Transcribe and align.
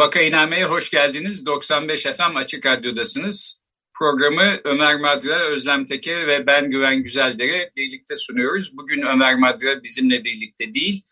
Vakainame'ye 0.00 0.64
hoş 0.64 0.90
geldiniz. 0.90 1.46
95 1.46 2.02
FM 2.02 2.36
Açık 2.36 2.66
Radyo'dasınız. 2.66 3.62
Programı 3.94 4.60
Ömer 4.64 4.96
Madra, 5.00 5.38
Özlem 5.38 5.86
Teker 5.86 6.26
ve 6.26 6.46
ben 6.46 6.70
Güven 6.70 7.02
Güzeldere 7.02 7.70
birlikte 7.76 8.16
sunuyoruz. 8.16 8.76
Bugün 8.76 9.02
Ömer 9.02 9.34
Madra 9.34 9.82
bizimle 9.82 10.24
birlikte 10.24 10.74
değil. 10.74 11.02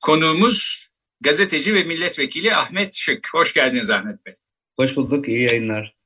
Konuğumuz 0.00 0.88
gazeteci 1.20 1.74
ve 1.74 1.82
milletvekili 1.82 2.54
Ahmet 2.54 2.94
Şık. 2.94 3.28
Hoş 3.34 3.54
geldiniz 3.54 3.90
Ahmet 3.90 4.26
Bey. 4.26 4.34
Hoş 4.76 4.96
bulduk, 4.96 5.28
iyi 5.28 5.42
yayınlar. 5.42 5.96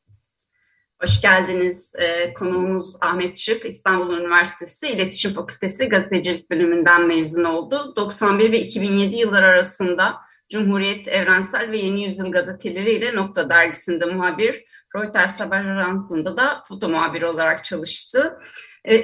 Hoş 1.02 1.20
geldiniz. 1.20 1.92
Ee, 1.98 2.34
konuğumuz 2.34 2.96
Ahmet 3.00 3.38
Şık, 3.38 3.64
İstanbul 3.64 4.16
Üniversitesi 4.16 4.88
İletişim 4.88 5.32
Fakültesi 5.32 5.88
Gazetecilik 5.88 6.50
Bölümünden 6.50 7.06
mezun 7.06 7.44
oldu. 7.44 7.92
91 7.96 8.52
ve 8.52 8.60
2007 8.60 9.16
yıllar 9.16 9.42
arasında 9.42 10.27
Cumhuriyet, 10.48 11.08
Evrensel 11.08 11.70
ve 11.70 11.78
Yeni 11.78 12.04
Yüzyıl 12.04 12.32
gazeteleriyle 12.32 13.16
Nokta 13.16 13.48
dergisinde 13.50 14.04
muhabir, 14.04 14.64
Reuters 14.96 15.40
Haber 15.40 15.64
Ajansı'nda 15.64 16.36
da 16.36 16.62
foto 16.68 16.88
muhabiri 16.88 17.26
olarak 17.26 17.64
çalıştı. 17.64 18.38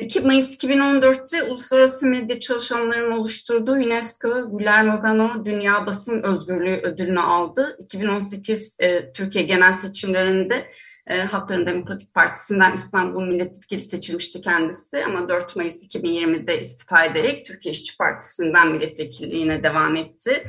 2 0.00 0.18
ee, 0.18 0.22
Mayıs 0.22 0.56
2014'te 0.56 1.42
uluslararası 1.42 2.06
medya 2.06 2.40
çalışanlarının 2.40 3.16
oluşturduğu 3.16 3.72
UNESCO 3.72 4.50
Guillermo 4.50 5.00
Gano 5.00 5.44
Dünya 5.44 5.86
Basın 5.86 6.22
Özgürlüğü 6.22 6.80
ödülünü 6.82 7.20
aldı. 7.20 7.76
2018 7.84 8.76
e, 8.78 9.12
Türkiye 9.12 9.44
genel 9.44 9.72
seçimlerinde 9.72 10.70
e, 11.06 11.18
Halkların 11.18 11.66
Demokratik 11.66 12.14
Partisi'nden 12.14 12.74
İstanbul 12.74 13.22
Milletvekili 13.22 13.80
seçilmişti 13.80 14.40
kendisi 14.40 15.04
ama 15.04 15.28
4 15.28 15.56
Mayıs 15.56 15.86
2020'de 15.86 16.60
istifa 16.60 17.04
ederek 17.04 17.46
Türkiye 17.46 17.72
İşçi 17.72 17.96
Partisi'nden 17.96 18.72
milletvekilliğine 18.72 19.62
devam 19.62 19.96
etti. 19.96 20.44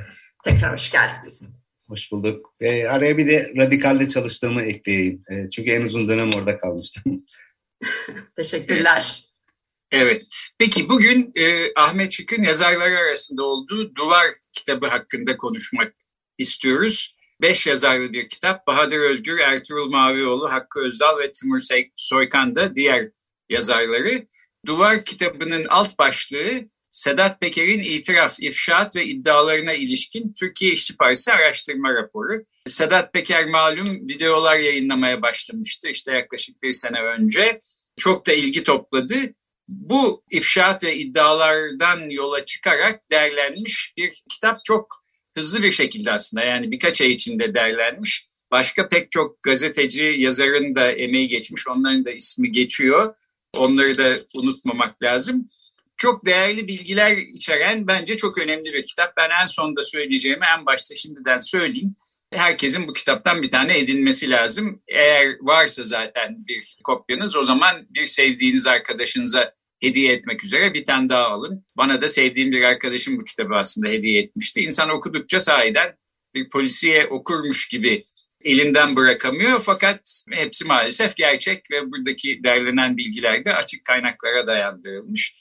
Tekrar 0.45 0.73
hoş 0.73 0.91
geldiniz. 0.91 1.49
Hoş 1.87 2.11
bulduk. 2.11 2.53
E, 2.59 2.85
araya 2.85 3.17
bir 3.17 3.27
de 3.27 3.53
radikalde 3.57 4.09
çalıştığımı 4.09 4.61
ekleyeyim. 4.61 5.23
E, 5.31 5.49
çünkü 5.49 5.71
en 5.71 5.81
uzun 5.81 6.09
dönem 6.09 6.29
orada 6.35 6.57
kalmıştım. 6.57 7.25
Teşekkürler. 8.35 9.23
Evet. 9.91 10.23
Peki 10.57 10.89
bugün 10.89 11.31
e, 11.35 11.73
Ahmet 11.75 12.11
Çık'ın 12.11 12.43
yazarları 12.43 12.97
arasında 12.97 13.43
olduğu 13.43 13.95
Duvar 13.95 14.27
kitabı 14.53 14.87
hakkında 14.87 15.37
konuşmak 15.37 15.93
istiyoruz. 16.37 17.15
Beş 17.41 17.67
yazarlı 17.67 18.13
bir 18.13 18.29
kitap. 18.29 18.67
Bahadır 18.67 18.99
Özgür, 18.99 19.39
Ertuğrul 19.39 19.89
Mavioğlu, 19.89 20.51
Hakkı 20.51 20.79
Özdal 20.79 21.19
ve 21.19 21.31
Timur 21.31 21.59
Soykan 21.95 22.55
da 22.55 22.75
diğer 22.75 23.09
yazarları. 23.49 24.27
Duvar 24.65 25.05
kitabının 25.05 25.65
alt 25.69 25.99
başlığı 25.99 26.69
Sedat 26.95 27.41
Peker'in 27.41 27.83
itiraf, 27.83 28.39
ifşaat 28.39 28.95
ve 28.95 29.05
iddialarına 29.05 29.73
ilişkin 29.73 30.33
Türkiye 30.33 30.71
İşçi 30.71 30.97
Partisi 30.97 31.31
araştırma 31.31 31.93
raporu. 31.93 32.45
Sedat 32.67 33.13
Peker 33.13 33.45
malum 33.45 34.07
videolar 34.07 34.55
yayınlamaya 34.55 35.21
başlamıştı 35.21 35.89
işte 35.89 36.11
yaklaşık 36.11 36.63
bir 36.63 36.73
sene 36.73 37.01
önce. 37.01 37.59
Çok 37.97 38.27
da 38.27 38.33
ilgi 38.33 38.63
topladı. 38.63 39.15
Bu 39.67 40.23
ifşaat 40.31 40.83
ve 40.83 40.95
iddialardan 40.95 42.09
yola 42.09 42.45
çıkarak 42.45 43.11
derlenmiş 43.11 43.93
bir 43.97 44.23
kitap 44.29 44.65
çok 44.65 45.03
hızlı 45.37 45.63
bir 45.63 45.71
şekilde 45.71 46.11
aslında 46.11 46.43
yani 46.43 46.71
birkaç 46.71 47.01
ay 47.01 47.11
içinde 47.11 47.55
derlenmiş. 47.55 48.25
Başka 48.51 48.89
pek 48.89 49.11
çok 49.11 49.43
gazeteci, 49.43 50.15
yazarın 50.17 50.75
da 50.75 50.91
emeği 50.91 51.27
geçmiş, 51.27 51.67
onların 51.67 52.05
da 52.05 52.11
ismi 52.11 52.51
geçiyor. 52.51 53.15
Onları 53.57 53.97
da 53.97 54.17
unutmamak 54.35 55.03
lazım 55.03 55.47
çok 55.97 56.25
değerli 56.25 56.67
bilgiler 56.67 57.17
içeren 57.17 57.87
bence 57.87 58.17
çok 58.17 58.37
önemli 58.37 58.73
bir 58.73 58.85
kitap. 58.85 59.17
Ben 59.17 59.29
en 59.41 59.45
sonunda 59.45 59.83
söyleyeceğimi 59.83 60.45
en 60.57 60.65
başta 60.65 60.95
şimdiden 60.95 61.39
söyleyeyim. 61.39 61.95
Herkesin 62.33 62.87
bu 62.87 62.93
kitaptan 62.93 63.41
bir 63.41 63.49
tane 63.49 63.79
edinmesi 63.79 64.29
lazım. 64.29 64.81
Eğer 64.87 65.35
varsa 65.41 65.83
zaten 65.83 66.47
bir 66.47 66.75
kopyanız 66.83 67.35
o 67.35 67.43
zaman 67.43 67.87
bir 67.89 68.07
sevdiğiniz 68.07 68.67
arkadaşınıza 68.67 69.53
hediye 69.81 70.13
etmek 70.13 70.43
üzere 70.43 70.73
bir 70.73 70.85
tane 70.85 71.09
daha 71.09 71.27
alın. 71.27 71.65
Bana 71.77 72.01
da 72.01 72.09
sevdiğim 72.09 72.51
bir 72.51 72.63
arkadaşım 72.63 73.19
bu 73.19 73.25
kitabı 73.25 73.55
aslında 73.55 73.87
hediye 73.87 74.21
etmişti. 74.21 74.61
İnsan 74.61 74.89
okudukça 74.89 75.39
sahiden 75.39 75.97
bir 76.33 76.49
polisiye 76.49 77.07
okurmuş 77.07 77.67
gibi 77.67 78.03
elinden 78.43 78.95
bırakamıyor. 78.95 79.59
Fakat 79.59 80.23
hepsi 80.31 80.65
maalesef 80.65 81.15
gerçek 81.15 81.71
ve 81.71 81.91
buradaki 81.91 82.43
derlenen 82.43 82.97
bilgiler 82.97 83.45
de 83.45 83.55
açık 83.55 83.85
kaynaklara 83.85 84.47
dayandırılmış. 84.47 85.35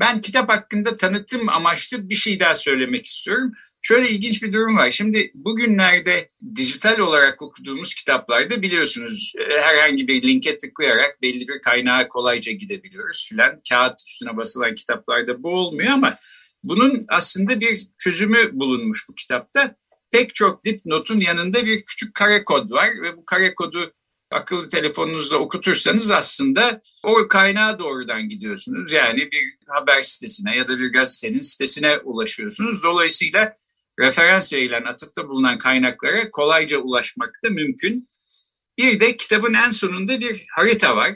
Ben 0.00 0.20
kitap 0.20 0.48
hakkında 0.48 0.96
tanıtım 0.96 1.48
amaçlı 1.48 2.08
bir 2.08 2.14
şey 2.14 2.40
daha 2.40 2.54
söylemek 2.54 3.06
istiyorum. 3.06 3.52
Şöyle 3.82 4.08
ilginç 4.08 4.42
bir 4.42 4.52
durum 4.52 4.76
var. 4.76 4.90
Şimdi 4.90 5.30
bugünlerde 5.34 6.30
dijital 6.56 6.98
olarak 6.98 7.42
okuduğumuz 7.42 7.94
kitaplarda 7.94 8.62
biliyorsunuz 8.62 9.32
e, 9.38 9.60
herhangi 9.60 10.08
bir 10.08 10.22
linke 10.22 10.58
tıklayarak 10.58 11.22
belli 11.22 11.48
bir 11.48 11.62
kaynağa 11.62 12.08
kolayca 12.08 12.52
gidebiliyoruz 12.52 13.26
filan. 13.28 13.60
Kağıt 13.68 14.00
üstüne 14.06 14.36
basılan 14.36 14.74
kitaplarda 14.74 15.42
bu 15.42 15.48
olmuyor 15.48 15.90
ama 15.92 16.18
bunun 16.62 17.04
aslında 17.08 17.60
bir 17.60 17.88
çözümü 17.98 18.50
bulunmuş 18.52 19.06
bu 19.08 19.14
kitapta. 19.14 19.76
Pek 20.10 20.34
çok 20.34 20.64
dipnotun 20.64 21.20
yanında 21.20 21.66
bir 21.66 21.84
küçük 21.84 22.14
kare 22.14 22.44
kod 22.44 22.70
var 22.70 22.88
ve 23.02 23.16
bu 23.16 23.24
kare 23.24 23.54
kodu 23.54 23.92
akıllı 24.34 24.68
telefonunuzda 24.68 25.38
okutursanız 25.38 26.10
aslında 26.10 26.82
o 27.02 27.28
kaynağa 27.28 27.78
doğrudan 27.78 28.28
gidiyorsunuz. 28.28 28.92
Yani 28.92 29.30
bir 29.30 29.56
haber 29.66 30.02
sitesine 30.02 30.56
ya 30.56 30.68
da 30.68 30.78
bir 30.78 30.92
gazetenin 30.92 31.40
sitesine 31.40 31.98
ulaşıyorsunuz. 31.98 32.82
Dolayısıyla 32.82 33.54
referans 34.00 34.52
verilen, 34.52 34.84
atıfta 34.84 35.28
bulunan 35.28 35.58
kaynaklara 35.58 36.30
kolayca 36.30 36.78
ulaşmak 36.78 37.40
da 37.44 37.50
mümkün. 37.50 38.08
Bir 38.78 39.00
de 39.00 39.16
kitabın 39.16 39.54
en 39.54 39.70
sonunda 39.70 40.20
bir 40.20 40.46
harita 40.50 40.96
var. 40.96 41.12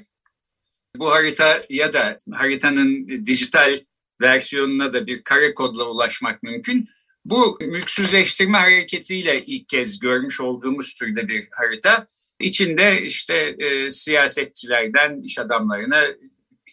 Bu 0.97 1.13
harita 1.13 1.63
ya 1.71 1.95
da 1.95 2.17
haritanın 2.33 3.09
dijital 3.27 3.81
versiyonuna 4.21 4.93
da 4.93 5.07
bir 5.07 5.23
kare 5.23 5.55
kodla 5.55 5.85
ulaşmak 5.85 6.43
mümkün. 6.43 6.89
Bu 7.25 7.59
mülksüzleştirme 7.61 8.59
hareketiyle 8.59 9.45
ilk 9.45 9.69
kez 9.69 9.99
görmüş 9.99 10.41
olduğumuz 10.41 10.95
türde 10.95 11.29
bir 11.29 11.49
harita. 11.51 12.07
İçinde 12.41 13.03
işte 13.03 13.57
e, 13.59 13.91
siyasetçilerden 13.91 15.23
iş 15.23 15.39
adamlarına 15.39 16.05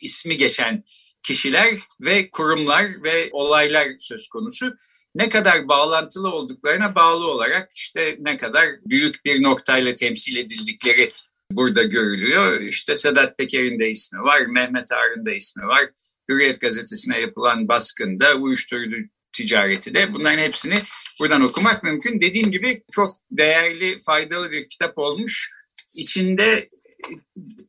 ismi 0.02 0.38
geçen 0.38 0.84
kişiler 1.24 1.74
ve 2.02 2.30
kurumlar 2.30 3.04
ve 3.04 3.30
olaylar 3.32 3.88
söz 4.00 4.28
konusu. 4.28 4.76
Ne 5.16 5.30
kadar 5.30 5.68
bağlantılı 5.68 6.32
olduklarına 6.32 6.96
bağlı 6.96 7.28
olarak 7.28 7.72
işte 7.76 8.18
ne 8.20 8.38
kadar 8.38 8.66
büyük 8.86 9.26
bir 9.26 9.44
noktayla 9.44 9.96
temsil 9.96 10.36
edildikleri 10.36 11.12
burada 11.52 11.84
görülüyor. 11.84 12.62
İşte 12.62 12.96
Sedat 12.96 13.38
Peker'in 13.38 13.80
de 13.80 13.90
ismi 13.90 14.20
var, 14.20 14.42
Mehmet 14.42 14.92
Ağar'ın 14.92 15.26
da 15.26 15.34
ismi 15.34 15.68
var. 15.68 15.90
Hürriyet 16.30 16.62
gazetesine 16.62 17.20
yapılan 17.20 17.68
baskında, 17.68 18.36
uyuşturucu 18.36 18.98
ticareti 19.34 19.94
de 19.94 20.14
bunların 20.14 20.38
hepsini 20.38 20.76
buradan 21.20 21.42
okumak 21.42 21.84
mümkün. 21.84 22.22
Dediğim 22.22 22.52
gibi 22.52 22.84
çok 22.92 23.10
değerli, 23.32 24.02
faydalı 24.04 24.52
bir 24.52 24.70
kitap 24.70 24.98
olmuş. 24.98 25.52
İçinde 25.96 26.68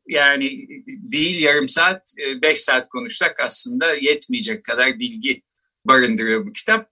yani 0.09 0.69
değil 0.87 1.43
yarım 1.43 1.69
saat, 1.69 2.15
e, 2.19 2.43
beş 2.43 2.61
saat 2.61 2.89
konuşsak 2.89 3.41
aslında 3.41 3.95
yetmeyecek 3.95 4.65
kadar 4.65 4.99
bilgi 4.99 5.43
barındırıyor 5.85 6.47
bu 6.47 6.53
kitap. 6.53 6.91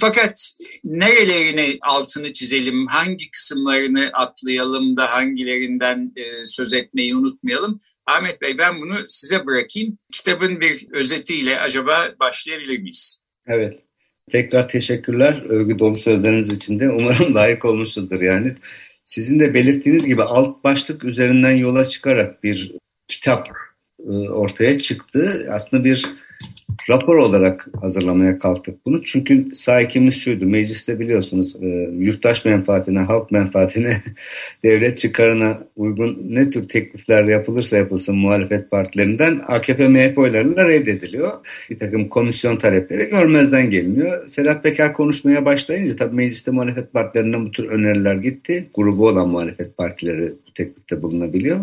Fakat 0.00 0.52
nerelerini 0.84 1.78
altını 1.82 2.32
çizelim, 2.32 2.86
hangi 2.86 3.30
kısımlarını 3.30 4.10
atlayalım 4.12 4.96
da 4.96 5.12
hangilerinden 5.12 6.12
e, 6.16 6.46
söz 6.46 6.72
etmeyi 6.72 7.16
unutmayalım. 7.16 7.80
Ahmet 8.06 8.42
Bey 8.42 8.58
ben 8.58 8.80
bunu 8.80 8.94
size 9.08 9.46
bırakayım. 9.46 9.96
Kitabın 10.12 10.60
bir 10.60 10.86
özetiyle 10.92 11.60
acaba 11.60 12.14
başlayabilir 12.20 12.78
miyiz? 12.78 13.22
Evet. 13.46 13.80
Tekrar 14.30 14.68
teşekkürler 14.68 15.42
övgü 15.48 15.78
dolu 15.78 15.96
sözleriniz 15.96 16.50
için 16.50 16.80
de. 16.80 16.90
Umarım 16.90 17.34
layık 17.34 17.64
olmuşuzdur 17.64 18.20
yani. 18.20 18.48
Sizin 19.12 19.40
de 19.40 19.54
belirttiğiniz 19.54 20.06
gibi 20.06 20.22
alt 20.22 20.64
başlık 20.64 21.04
üzerinden 21.04 21.50
yola 21.56 21.84
çıkarak 21.84 22.42
bir 22.42 22.72
kitap 23.08 23.48
e, 23.98 24.10
ortaya 24.12 24.78
çıktı. 24.78 25.48
Aslında 25.52 25.84
bir 25.84 26.10
rapor 26.88 27.16
olarak 27.16 27.68
hazırlamaya 27.80 28.38
kalktık 28.38 28.86
bunu. 28.86 29.04
Çünkü 29.04 29.46
sahikimiz 29.54 30.14
şuydu. 30.14 30.46
Mecliste 30.46 31.00
biliyorsunuz 31.00 31.56
e, 31.62 31.66
yurttaş 31.98 32.44
menfaatine, 32.44 32.98
halk 32.98 33.30
menfaatine, 33.30 33.96
devlet 34.64 34.98
çıkarına 34.98 35.58
uygun 35.76 36.26
ne 36.30 36.50
tür 36.50 36.68
teklifler 36.68 37.24
yapılırsa 37.24 37.76
yapılsın 37.76 38.16
muhalefet 38.16 38.70
partilerinden 38.70 39.40
AKP 39.46 39.88
MHP 39.88 40.18
oylarıyla 40.18 40.68
reddediliyor. 40.68 41.32
Bir 41.70 41.78
takım 41.78 42.08
komisyon 42.08 42.56
talepleri 42.56 43.10
görmezden 43.10 43.70
geliniyor. 43.70 44.28
Sedat 44.28 44.62
Peker 44.62 44.92
konuşmaya 44.92 45.44
başlayınca 45.44 45.96
tabii 45.96 46.16
mecliste 46.16 46.50
muhalefet 46.50 46.92
partilerinden 46.92 47.46
bu 47.46 47.50
tür 47.50 47.68
öneriler 47.68 48.14
gitti. 48.14 48.68
Grubu 48.74 49.08
olan 49.08 49.28
muhalefet 49.28 49.76
partileri 49.76 50.32
bu 50.48 50.54
teklifte 50.54 51.02
bulunabiliyor. 51.02 51.60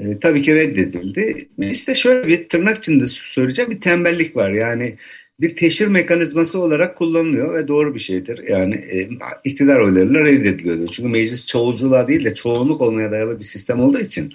E, 0.00 0.18
tabii 0.18 0.42
ki 0.42 0.54
reddedildi. 0.54 1.48
İşte 1.58 1.94
şöyle 1.94 2.28
bir 2.28 2.48
tırnak 2.48 2.76
içinde 2.76 3.06
söyleyeceğim 3.06 3.70
bir 3.70 3.80
tembellik 3.80 4.36
var. 4.36 4.50
Yani 4.50 4.96
bir 5.40 5.56
teşhir 5.56 5.86
mekanizması 5.86 6.60
olarak 6.60 6.96
kullanılıyor 6.98 7.54
ve 7.54 7.68
doğru 7.68 7.94
bir 7.94 8.00
şeydir. 8.00 8.48
Yani 8.48 8.74
e, 8.74 9.08
iktidar 9.44 9.80
oylarıyla 9.80 10.20
reddediliyor. 10.20 10.88
Çünkü 10.88 11.08
meclis 11.08 11.46
çoğulculuğa 11.48 12.08
değil 12.08 12.24
de 12.24 12.34
çoğunluk 12.34 12.80
olmaya 12.80 13.10
dayalı 13.10 13.38
bir 13.38 13.44
sistem 13.44 13.80
olduğu 13.80 13.98
için. 13.98 14.32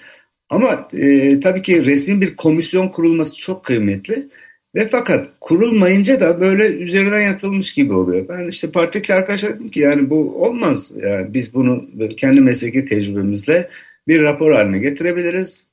Ama 0.50 0.88
e, 0.92 1.40
tabii 1.40 1.62
ki 1.62 1.86
resmi 1.86 2.20
bir 2.20 2.36
komisyon 2.36 2.88
kurulması 2.88 3.36
çok 3.36 3.64
kıymetli. 3.64 4.28
Ve 4.74 4.88
fakat 4.88 5.28
kurulmayınca 5.40 6.20
da 6.20 6.40
böyle 6.40 6.66
üzerinden 6.66 7.20
yatılmış 7.20 7.74
gibi 7.74 7.92
oluyor. 7.92 8.28
Ben 8.28 8.48
işte 8.48 8.70
partideki 8.70 9.14
arkadaşlar 9.14 9.54
dedim 9.54 9.68
ki 9.68 9.80
yani 9.80 10.10
bu 10.10 10.44
olmaz. 10.44 10.94
Yani 11.02 11.34
biz 11.34 11.54
bunu 11.54 11.84
kendi 12.16 12.40
mesleki 12.40 12.84
tecrübemizle 12.84 13.70
bir 14.08 14.22
rapor 14.22 14.52
haline 14.52 14.78
getirebiliriz. 14.78 15.66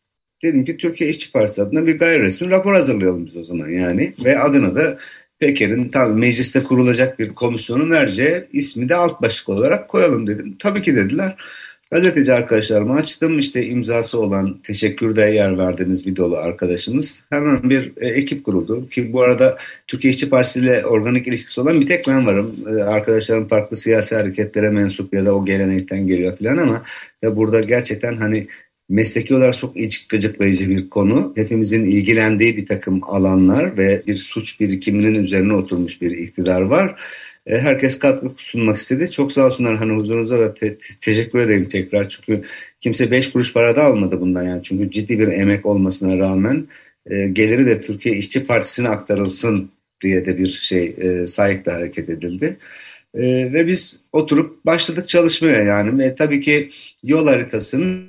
Dedim 0.43 0.65
ki 0.65 0.77
Türkiye 0.77 1.09
İşçi 1.09 1.31
Partisi 1.31 1.61
adına 1.61 1.87
bir 1.87 1.97
gayri 1.97 2.23
resmi 2.23 2.49
rapor 2.49 2.73
hazırlayalım 2.73 3.25
biz 3.25 3.35
o 3.37 3.43
zaman 3.43 3.69
yani. 3.69 4.13
Ve 4.23 4.39
adına 4.39 4.75
da 4.75 4.97
Peker'in 5.39 5.89
tabii 5.89 6.13
mecliste 6.13 6.63
kurulacak 6.63 7.19
bir 7.19 7.29
komisyonun 7.29 7.91
vereceği 7.91 8.43
ismi 8.53 8.89
de 8.89 8.95
alt 8.95 9.21
başlık 9.21 9.49
olarak 9.49 9.89
koyalım 9.89 10.27
dedim. 10.27 10.55
Tabii 10.59 10.81
ki 10.81 10.95
dediler. 10.95 11.35
Gazeteci 11.93 12.33
arkadaşlarımı 12.33 12.93
açtım. 12.93 13.39
İşte 13.39 13.65
imzası 13.65 14.19
olan 14.19 14.57
teşekkürde 14.63 15.21
yer 15.21 15.57
verdiğiniz 15.57 16.05
bir 16.05 16.15
dolu 16.15 16.37
arkadaşımız. 16.37 17.21
Hemen 17.29 17.69
bir 17.69 17.91
e, 17.97 18.07
ekip 18.07 18.43
kuruldu. 18.43 18.89
Ki 18.89 19.13
bu 19.13 19.21
arada 19.21 19.57
Türkiye 19.87 20.11
İşçi 20.11 20.29
Partisi 20.29 20.59
ile 20.59 20.85
organik 20.85 21.27
ilişkisi 21.27 21.61
olan 21.61 21.81
bir 21.81 21.87
tek 21.87 22.07
ben 22.07 22.25
varım. 22.25 22.55
E, 22.67 22.83
arkadaşlarım 22.83 23.47
farklı 23.47 23.77
siyasi 23.77 24.15
hareketlere 24.15 24.69
mensup 24.69 25.13
ya 25.13 25.25
da 25.25 25.35
o 25.35 25.45
gelenekten 25.45 26.07
geliyor 26.07 26.37
falan 26.37 26.57
ama 26.57 26.83
ya 27.21 27.35
burada 27.35 27.61
gerçekten 27.61 28.17
hani 28.17 28.47
mesleki 28.89 29.35
olarak 29.35 29.57
çok 29.57 29.77
iç 29.77 30.07
gıcıklayıcı 30.07 30.69
bir 30.69 30.89
konu. 30.89 31.33
Hepimizin 31.35 31.85
ilgilendiği 31.85 32.57
bir 32.57 32.65
takım 32.65 33.01
alanlar 33.03 33.77
ve 33.77 34.03
bir 34.07 34.17
suç 34.17 34.59
birikiminin 34.59 35.23
üzerine 35.23 35.53
oturmuş 35.53 36.01
bir 36.01 36.11
iktidar 36.11 36.61
var. 36.61 36.95
E, 37.47 37.57
herkes 37.57 37.99
katkı 37.99 38.33
sunmak 38.37 38.77
istedi. 38.77 39.11
Çok 39.11 39.31
sağ 39.31 39.45
olsunlar 39.45 39.77
hani 39.77 39.93
huzurunuza 39.93 40.39
da 40.39 40.53
te- 40.53 40.77
teşekkür 41.01 41.39
edeyim 41.39 41.69
tekrar. 41.69 42.09
Çünkü 42.09 42.41
kimse 42.81 43.11
beş 43.11 43.31
kuruş 43.31 43.53
para 43.53 43.75
da 43.75 43.83
almadı 43.83 44.21
bundan 44.21 44.43
yani. 44.43 44.63
Çünkü 44.63 44.91
ciddi 44.91 45.19
bir 45.19 45.27
emek 45.27 45.65
olmasına 45.65 46.17
rağmen 46.17 46.67
e, 47.09 47.27
geliri 47.27 47.65
de 47.65 47.77
Türkiye 47.77 48.15
İşçi 48.15 48.45
Partisi'ne 48.45 48.89
aktarılsın 48.89 49.71
diye 50.01 50.25
de 50.25 50.37
bir 50.37 50.51
şey 50.51 50.95
e, 50.97 51.27
sahiple 51.27 51.71
hareket 51.71 52.09
edildi. 52.09 52.57
E, 53.15 53.21
ve 53.53 53.67
biz 53.67 54.01
oturup 54.11 54.65
başladık 54.65 55.07
çalışmaya 55.07 55.63
yani. 55.63 55.99
Ve 55.99 56.15
tabii 56.15 56.41
ki 56.41 56.69
yol 57.03 57.27
haritasını 57.27 58.03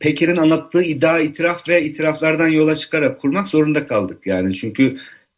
Peker'in 0.00 0.36
anlattığı 0.36 0.82
iddia, 0.82 1.18
itiraf 1.18 1.68
ve 1.68 1.82
itiraflardan 1.82 2.48
yola 2.48 2.76
çıkarak 2.76 3.20
kurmak 3.20 3.48
zorunda 3.48 3.86
kaldık. 3.86 4.26
Yani 4.26 4.54
çünkü 4.54 4.96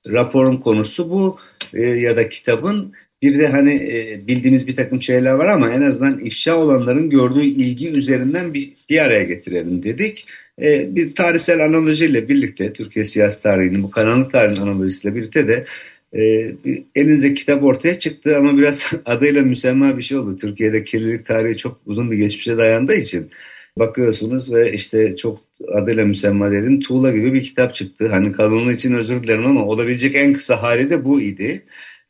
raporun 0.09 0.57
konusu 0.57 1.11
bu 1.11 1.39
e, 1.75 1.83
ya 1.83 2.17
da 2.17 2.29
kitabın 2.29 2.93
bir 3.23 3.39
de 3.39 3.47
hani 3.47 3.75
e, 3.75 4.27
bildiğimiz 4.27 4.67
bir 4.67 4.77
takım 4.77 5.03
şeyler 5.03 5.33
var 5.33 5.47
ama 5.47 5.71
en 5.71 5.83
azından 5.83 6.19
ifşa 6.19 6.57
olanların 6.57 7.11
gördüğü 7.11 7.43
ilgi 7.43 7.91
üzerinden 7.91 8.55
bir, 8.55 8.73
bir 8.91 8.99
araya 8.99 9.25
getirelim 9.25 9.83
dedik. 9.83 10.27
E, 10.63 10.95
bir 10.97 11.15
tarihsel 11.15 11.65
analojiyle 11.65 12.29
birlikte 12.29 12.73
Türkiye 12.73 13.05
siyasi 13.05 13.43
tarihinin 13.43 13.83
bu 13.83 13.91
karanlık 13.91 14.33
tarihin 14.33 14.63
analojisiyle 14.63 15.15
birlikte 15.15 15.49
de 15.49 15.65
e, 16.13 16.53
elinizde 16.95 17.35
kitap 17.35 17.65
ortaya 17.65 17.99
çıktı 17.99 18.37
ama 18.37 18.59
biraz 18.59 18.93
adıyla 19.05 19.43
müsemma 19.43 19.97
bir 19.99 20.03
şey 20.03 20.19
oldu. 20.19 20.37
Türkiye'de 20.37 20.85
kirlilik 20.85 21.27
tarihi 21.27 21.57
çok 21.57 21.81
uzun 21.87 22.11
bir 22.11 22.17
geçmişe 22.17 22.59
dayandığı 22.59 22.95
için 22.95 23.31
bakıyorsunuz 23.79 24.55
ve 24.55 24.73
işte 24.73 25.17
çok 25.17 25.41
adıyla 25.75 26.05
müsemma 26.05 26.53
dedim 26.53 26.81
tuğla 26.81 27.11
gibi 27.11 27.35
bir 27.35 27.43
kitap 27.43 27.75
çıktı. 27.75 28.09
Hani 28.09 28.33
kalınlığı 28.33 28.73
için 28.73 28.95
özür 28.95 29.23
dilerim 29.23 29.47
ama 29.47 29.65
olabilecek 29.67 30.17
en 30.17 30.33
kısa 30.33 30.63
hali 30.63 30.91
de 30.91 31.05
bu 31.05 31.21
idi. 31.21 31.63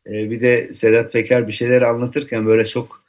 E, 0.08 0.31
bir 0.31 0.40
de 0.40 0.72
Sedat 0.72 1.12
Peker 1.12 1.49
bir 1.49 1.52
şeyler 1.52 1.82
anlatırken 1.82 2.46
böyle 2.46 2.64
çok 2.64 3.05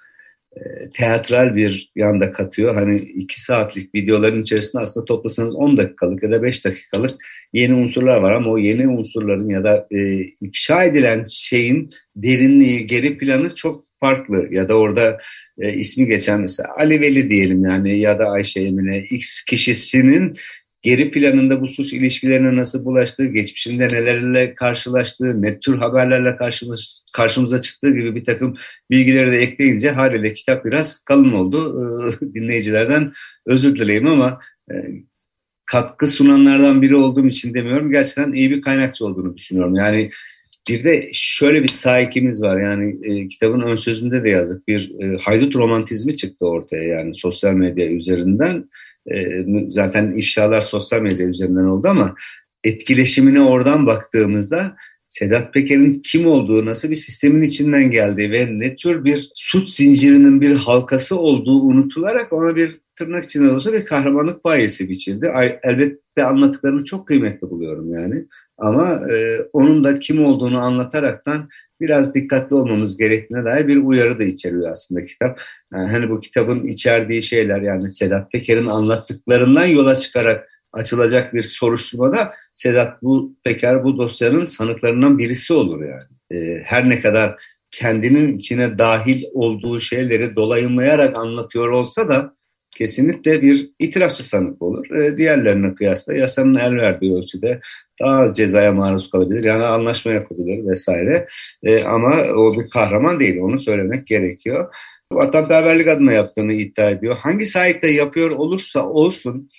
e, 0.55 0.59
teatral 0.93 1.55
bir 1.55 1.91
yanda 1.95 2.31
katıyor. 2.31 2.75
Hani 2.75 2.95
iki 2.99 3.41
saatlik 3.41 3.95
videoların 3.95 4.41
içerisinde 4.41 4.81
aslında 4.81 5.05
toplasanız 5.05 5.55
10 5.55 5.77
dakikalık 5.77 6.23
ya 6.23 6.31
da 6.31 6.43
5 6.43 6.65
dakikalık 6.65 7.11
yeni 7.53 7.73
unsurlar 7.73 8.21
var 8.21 8.31
ama 8.31 8.51
o 8.51 8.57
yeni 8.57 8.87
unsurların 8.87 9.49
ya 9.49 9.63
da 9.63 9.87
e, 9.91 10.19
ifşa 10.41 10.83
edilen 10.83 11.25
şeyin 11.29 11.91
derinliği, 12.15 12.87
geri 12.87 13.17
planı 13.17 13.55
çok 13.55 13.85
farklı 13.99 14.47
ya 14.51 14.69
da 14.69 14.73
orada 14.73 15.17
e, 15.57 15.73
ismi 15.73 16.07
geçen 16.07 16.41
mesela 16.41 16.69
Ali 16.77 17.01
Veli 17.01 17.31
diyelim 17.31 17.63
yani 17.63 17.99
ya 17.99 18.19
da 18.19 18.29
Ayşe 18.29 18.61
Emine 18.61 18.99
X 18.99 19.41
kişisinin 19.41 20.37
geri 20.81 21.11
planında 21.11 21.61
bu 21.61 21.67
suç 21.67 21.93
ilişkilerine 21.93 22.55
nasıl 22.55 22.85
bulaştığı, 22.85 23.25
geçmişinde 23.25 23.87
nelerle 23.87 24.55
karşılaştığı, 24.55 25.41
ne 25.41 25.59
tür 25.59 25.77
haberlerle 25.77 26.35
karşımız, 26.35 27.05
karşımıza 27.13 27.61
çıktığı 27.61 27.93
gibi 27.93 28.15
bir 28.15 28.25
takım 28.25 28.57
bilgileri 28.91 29.31
de 29.31 29.37
ekleyince 29.37 29.89
haliyle 29.89 30.33
kitap 30.33 30.65
biraz 30.65 30.99
kalın 30.99 31.33
oldu. 31.33 32.19
Dinleyicilerden 32.33 33.11
özür 33.45 33.75
dileyim 33.75 34.07
ama 34.07 34.39
e, 34.71 34.75
katkı 35.65 36.07
sunanlardan 36.07 36.81
biri 36.81 36.95
olduğum 36.95 37.27
için 37.27 37.53
demiyorum. 37.53 37.91
Gerçekten 37.91 38.31
iyi 38.31 38.51
bir 38.51 38.61
kaynakçı 38.61 39.05
olduğunu 39.05 39.37
düşünüyorum. 39.37 39.75
Yani 39.75 40.11
bir 40.69 40.83
de 40.83 41.09
şöyle 41.13 41.63
bir 41.63 41.67
sahikimiz 41.67 42.41
var 42.41 42.61
yani 42.61 42.97
e, 43.03 43.27
kitabın 43.27 43.61
ön 43.61 43.75
sözünde 43.75 44.23
de 44.23 44.29
yazdık 44.29 44.67
bir 44.67 44.99
e, 44.99 45.17
haydut 45.17 45.55
romantizmi 45.55 46.15
çıktı 46.15 46.45
ortaya 46.45 46.83
yani 46.83 47.15
sosyal 47.15 47.53
medya 47.53 47.87
üzerinden 47.87 48.69
e, 49.13 49.45
zaten 49.69 50.13
ifşalar 50.13 50.61
sosyal 50.61 51.01
medya 51.01 51.27
üzerinden 51.27 51.63
oldu 51.63 51.87
ama 51.87 52.15
etkileşimine 52.63 53.41
oradan 53.41 53.85
baktığımızda 53.85 54.75
Sedat 55.07 55.53
Peker'in 55.53 56.01
kim 56.05 56.27
olduğu, 56.27 56.65
nasıl 56.65 56.89
bir 56.89 56.95
sistemin 56.95 57.43
içinden 57.43 57.91
geldiği 57.91 58.31
ve 58.31 58.47
ne 58.51 58.75
tür 58.75 59.03
bir 59.03 59.31
suç 59.35 59.69
zincirinin 59.69 60.41
bir 60.41 60.55
halkası 60.55 61.19
olduğu 61.19 61.61
unutularak 61.61 62.33
ona 62.33 62.55
bir 62.55 62.81
tırnak 62.95 63.23
içinde 63.23 63.51
olsa 63.51 63.73
bir 63.73 63.85
kahramanlık 63.85 64.43
bayesi 64.43 64.89
biçildi. 64.89 65.31
Elbette 65.63 66.23
anlattıklarını 66.23 66.83
çok 66.83 67.07
kıymetli 67.07 67.49
buluyorum 67.49 67.93
yani. 67.93 68.25
Ama 68.57 69.01
e, 69.13 69.41
onun 69.53 69.83
da 69.83 69.99
kim 69.99 70.25
olduğunu 70.25 70.59
anlataraktan 70.59 71.49
biraz 71.81 72.13
dikkatli 72.13 72.55
olmamız 72.55 72.97
gerektiğine 72.97 73.45
dair 73.45 73.67
bir 73.67 73.77
uyarı 73.77 74.19
da 74.19 74.23
içeriyor 74.23 74.71
aslında 74.71 75.05
kitap. 75.05 75.39
Yani 75.73 75.91
hani 75.91 76.09
bu 76.09 76.21
kitabın 76.21 76.65
içerdiği 76.65 77.23
şeyler 77.23 77.61
yani 77.61 77.93
Sedat 77.95 78.31
Peker'in 78.31 78.65
anlattıklarından 78.65 79.65
yola 79.65 79.97
çıkarak 79.97 80.49
açılacak 80.73 81.33
bir 81.33 81.43
soruşturmada 81.43 82.33
Sedat 82.53 83.01
bu 83.01 83.35
Peker 83.43 83.83
bu 83.83 83.97
dosyanın 83.97 84.45
sanıklarından 84.45 85.17
birisi 85.17 85.53
olur 85.53 85.83
yani. 85.83 86.03
Ee, 86.31 86.61
her 86.65 86.89
ne 86.89 87.01
kadar 87.01 87.41
kendinin 87.71 88.37
içine 88.37 88.77
dahil 88.77 89.23
olduğu 89.33 89.79
şeyleri 89.79 90.35
dolayımlayarak 90.35 91.17
anlatıyor 91.17 91.69
olsa 91.69 92.09
da 92.09 92.35
kesinlikle 92.79 93.41
bir 93.41 93.69
itirafçı 93.79 94.23
sanık 94.23 94.61
olur. 94.61 94.91
E, 94.91 95.17
diğerlerine 95.17 95.73
kıyasla 95.73 96.13
yasanın 96.13 96.55
el 96.55 96.75
verdiği 96.75 97.15
ölçüde 97.15 97.59
daha 98.01 98.19
az 98.19 98.37
cezaya 98.37 98.71
maruz 98.71 99.09
kalabilir. 99.09 99.43
Yani 99.43 99.63
anlaşma 99.63 100.11
yapabilir 100.11 100.67
vesaire. 100.67 101.27
E, 101.63 101.83
ama 101.83 102.23
o 102.35 102.59
bir 102.59 102.69
kahraman 102.69 103.19
değil. 103.19 103.39
Onu 103.41 103.59
söylemek 103.59 104.07
gerekiyor. 104.07 104.75
Vatanperverlik 105.11 105.87
adına 105.87 106.11
yaptığını 106.11 106.53
iddia 106.53 106.89
ediyor. 106.89 107.17
Hangi 107.17 107.45
sahipte 107.45 107.91
yapıyor 107.91 108.31
olursa 108.31 108.89
olsun 108.89 109.49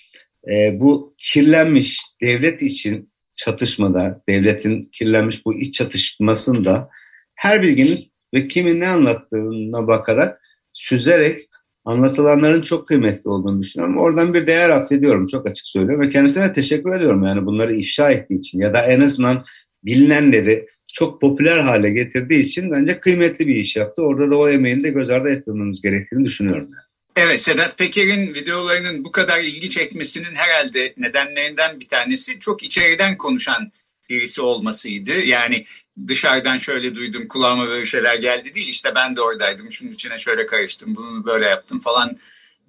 e, 0.47 0.79
bu 0.79 1.15
kirlenmiş 1.17 2.01
devlet 2.23 2.61
için 2.61 3.11
çatışmada, 3.37 4.21
devletin 4.29 4.89
kirlenmiş 4.91 5.45
bu 5.45 5.53
iç 5.59 5.73
çatışmasında 5.73 6.89
her 7.35 7.61
bilginin 7.61 7.99
ve 8.33 8.47
kimin 8.47 8.79
ne 8.79 8.87
anlattığına 8.87 9.87
bakarak 9.87 10.41
süzerek 10.73 11.50
anlatılanların 11.85 12.61
çok 12.61 12.87
kıymetli 12.87 13.29
olduğunu 13.29 13.61
düşünüyorum. 13.61 13.97
Oradan 13.97 14.33
bir 14.33 14.47
değer 14.47 14.69
atfediyorum 14.69 15.27
çok 15.27 15.49
açık 15.49 15.67
söylüyorum 15.67 16.01
ve 16.01 16.09
kendisine 16.09 16.53
teşekkür 16.53 16.95
ediyorum 16.95 17.23
yani 17.23 17.45
bunları 17.45 17.75
ifşa 17.75 18.11
ettiği 18.11 18.39
için 18.39 18.59
ya 18.59 18.73
da 18.73 18.85
en 18.85 19.01
azından 19.01 19.45
bilinenleri 19.83 20.67
çok 20.93 21.21
popüler 21.21 21.57
hale 21.57 21.89
getirdiği 21.91 22.39
için 22.39 22.71
bence 22.71 22.99
kıymetli 22.99 23.47
bir 23.47 23.55
iş 23.55 23.75
yaptı. 23.75 24.01
Orada 24.01 24.31
da 24.31 24.37
o 24.37 24.49
emeğini 24.49 24.83
de 24.83 24.89
göz 24.89 25.09
ardı 25.09 25.29
etmememiz 25.29 25.81
gerektiğini 25.81 26.25
düşünüyorum. 26.25 26.69
Yani. 26.73 26.83
Evet, 27.15 27.41
Sedat 27.41 27.77
Peker'in 27.77 28.33
videolarının 28.33 29.05
bu 29.05 29.11
kadar 29.11 29.39
ilgi 29.39 29.69
çekmesinin 29.69 30.35
herhalde 30.35 30.93
nedenlerinden 30.97 31.79
bir 31.79 31.87
tanesi 31.87 32.39
çok 32.39 32.63
içeriden 32.63 33.17
konuşan 33.17 33.71
birisi 34.09 34.41
olmasıydı. 34.41 35.11
Yani 35.21 35.65
dışarıdan 36.07 36.57
şöyle 36.57 36.95
duydum 36.95 37.27
kulağıma 37.27 37.67
böyle 37.67 37.85
şeyler 37.85 38.15
geldi 38.15 38.55
değil 38.55 38.67
işte 38.67 38.95
ben 38.95 39.15
de 39.15 39.21
oradaydım 39.21 39.71
şunun 39.71 39.91
içine 39.91 40.17
şöyle 40.17 40.45
karıştım 40.45 40.95
bunu 40.95 41.25
böyle 41.25 41.45
yaptım 41.45 41.79
falan 41.79 42.17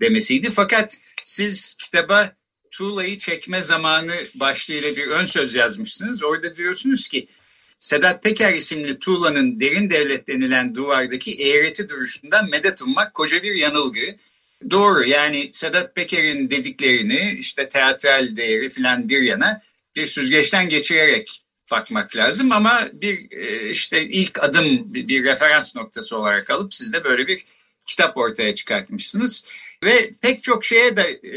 demesiydi. 0.01 0.51
Fakat 0.51 0.99
siz 1.25 1.75
kitaba 1.75 2.33
tuğlayı 2.71 3.19
çekme 3.19 3.63
zamanı 3.63 4.15
başlığıyla 4.35 4.97
bir 4.97 5.07
ön 5.07 5.27
söz 5.27 5.55
yazmışsınız. 5.55 6.23
Orada 6.23 6.57
diyorsunuz 6.57 7.09
ki 7.09 7.29
Sedat 7.79 8.23
Peker 8.23 8.53
isimli 8.53 8.99
tuğlanın 8.99 9.61
derin 9.61 9.91
devlet 9.91 10.29
denilen 10.29 10.75
duvardaki 10.75 11.43
eğreti 11.43 11.89
duruşundan 11.89 12.51
medet 12.51 12.83
ummak 12.83 13.15
koca 13.15 13.43
bir 13.43 13.55
yanılgı. 13.55 14.17
Doğru 14.71 15.05
yani 15.05 15.51
Sedat 15.53 15.95
Peker'in 15.95 16.51
dediklerini 16.51 17.37
işte 17.39 17.69
teatral 17.69 18.37
değeri 18.37 18.69
filan 18.69 19.09
bir 19.09 19.23
yana 19.23 19.63
bir 19.97 20.07
süzgeçten 20.07 20.69
geçirerek 20.69 21.43
bakmak 21.73 22.17
lazım 22.17 22.53
ama 22.53 22.89
bir 22.93 23.33
e, 23.33 23.71
işte 23.71 24.03
ilk 24.03 24.45
adım 24.45 24.95
bir 24.95 25.25
referans 25.25 25.77
noktası 25.77 26.17
olarak 26.17 26.51
alıp 26.51 26.75
siz 26.75 26.93
de 26.93 27.05
böyle 27.05 27.27
bir 27.27 27.45
kitap 27.87 28.17
ortaya 28.17 28.55
çıkartmışsınız. 28.55 29.49
Ve 29.85 30.11
pek 30.21 30.43
çok 30.43 30.65
şeye 30.65 30.97
de 30.97 31.21
e, 31.23 31.33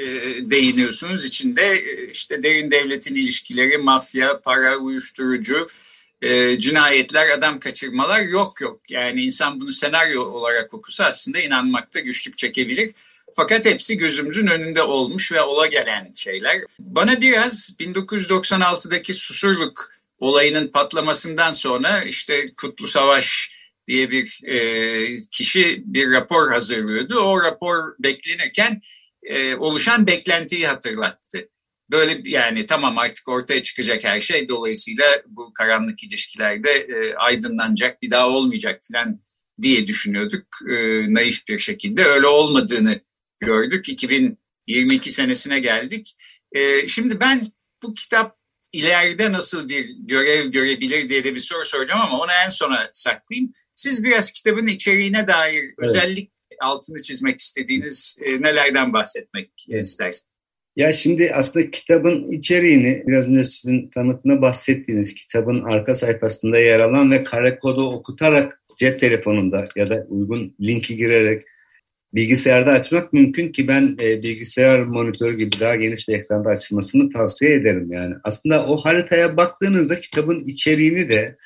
değiniyorsunuz 0.51 1.25
içinde 1.25 1.71
e, 1.71 2.09
işte 2.09 2.43
derin 2.43 2.71
devletin 2.71 3.15
ilişkileri, 3.15 3.77
mafya, 3.77 4.39
para, 4.39 4.77
uyuşturucu, 4.77 5.67
cinayetler, 6.57 7.29
adam 7.29 7.59
kaçırmalar 7.59 8.21
yok 8.21 8.61
yok. 8.61 8.81
Yani 8.89 9.23
insan 9.23 9.61
bunu 9.61 9.71
senaryo 9.71 10.23
olarak 10.23 10.73
okusa 10.73 11.05
aslında 11.05 11.39
inanmakta 11.39 11.99
güçlük 11.99 12.37
çekebilir. 12.37 12.91
Fakat 13.35 13.65
hepsi 13.65 13.97
gözümüzün 13.97 14.47
önünde 14.47 14.83
olmuş 14.83 15.31
ve 15.31 15.41
ola 15.41 15.67
gelen 15.67 16.11
şeyler. 16.15 16.61
Bana 16.79 17.21
biraz 17.21 17.75
1996'daki 17.79 19.13
Susurluk 19.13 19.94
olayının 20.19 20.67
patlamasından 20.67 21.51
sonra 21.51 22.03
işte 22.03 22.55
Kutlu 22.55 22.87
Savaş 22.87 23.51
diye 23.87 24.11
bir 24.11 24.39
e, 24.47 25.15
kişi 25.31 25.83
bir 25.85 26.11
rapor 26.11 26.51
hazırlıyordu. 26.51 27.19
O 27.19 27.43
rapor 27.43 27.95
beklenirken 27.99 28.81
e, 29.23 29.55
oluşan 29.55 30.07
beklentiyi 30.07 30.67
hatırlattı. 30.67 31.49
Böyle 31.91 32.29
yani 32.29 32.65
tamam 32.65 32.97
artık 32.97 33.27
ortaya 33.27 33.63
çıkacak 33.63 34.03
her 34.03 34.21
şey 34.21 34.49
dolayısıyla 34.49 35.05
bu 35.27 35.53
karanlık 35.53 36.03
ilişkilerde 36.03 36.71
e, 36.71 37.15
aydınlanacak 37.15 38.01
bir 38.01 38.11
daha 38.11 38.29
olmayacak 38.29 38.81
falan 38.91 39.19
diye 39.61 39.87
düşünüyorduk 39.87 40.47
e, 40.71 41.05
naif 41.13 41.47
bir 41.47 41.59
şekilde. 41.59 42.05
Öyle 42.05 42.27
olmadığını 42.27 43.01
gördük. 43.39 43.89
2022 43.89 45.11
senesine 45.11 45.59
geldik. 45.59 46.15
E, 46.51 46.87
şimdi 46.87 47.19
ben 47.19 47.41
bu 47.83 47.93
kitap 47.93 48.37
ileride 48.75 49.31
nasıl 49.31 49.69
bir 49.69 49.89
görev 49.99 50.51
görebilir 50.51 51.09
diye 51.09 51.23
de 51.23 51.35
bir 51.35 51.39
soru 51.39 51.65
soracağım 51.65 52.01
ama 52.01 52.19
onu 52.19 52.31
en 52.45 52.49
sona 52.49 52.89
saklayayım. 52.93 53.53
Siz 53.75 54.03
biraz 54.03 54.31
kitabın 54.31 54.67
içeriğine 54.67 55.27
dair 55.27 55.63
evet. 55.63 55.75
özellik 55.77 56.31
altını 56.61 57.01
çizmek 57.01 57.39
istediğiniz 57.39 58.17
e, 58.25 58.41
nelerden 58.41 58.93
bahsetmek 58.93 59.49
evet. 59.69 59.83
istersiniz? 59.83 60.35
Ya 60.75 60.93
şimdi 60.93 61.31
aslında 61.33 61.71
kitabın 61.71 62.31
içeriğini 62.31 63.03
biraz 63.07 63.25
önce 63.25 63.43
sizin 63.43 63.89
tanıtına 63.89 64.41
bahsettiğiniz 64.41 65.13
kitabın 65.13 65.63
arka 65.63 65.95
sayfasında 65.95 66.59
yer 66.59 66.79
alan 66.79 67.11
ve 67.11 67.23
kare 67.23 67.59
kodu 67.59 67.89
okutarak 67.89 68.61
cep 68.79 68.99
telefonunda 68.99 69.65
ya 69.75 69.89
da 69.89 70.05
uygun 70.09 70.55
linki 70.61 70.97
girerek 70.97 71.43
bilgisayarda 72.15 72.71
açmak 72.71 73.13
mümkün 73.13 73.51
ki 73.51 73.67
ben 73.67 73.97
e, 74.01 74.23
bilgisayar 74.23 74.83
monitörü 74.83 75.37
gibi 75.37 75.59
daha 75.59 75.75
geniş 75.75 76.07
bir 76.07 76.13
ekranda 76.13 76.49
açılmasını 76.49 77.09
tavsiye 77.09 77.53
ederim 77.53 77.91
yani. 77.91 78.15
Aslında 78.23 78.65
o 78.65 78.77
haritaya 78.77 79.37
baktığınızda 79.37 79.99
kitabın 79.99 80.39
içeriğini 80.39 81.11
de 81.11 81.37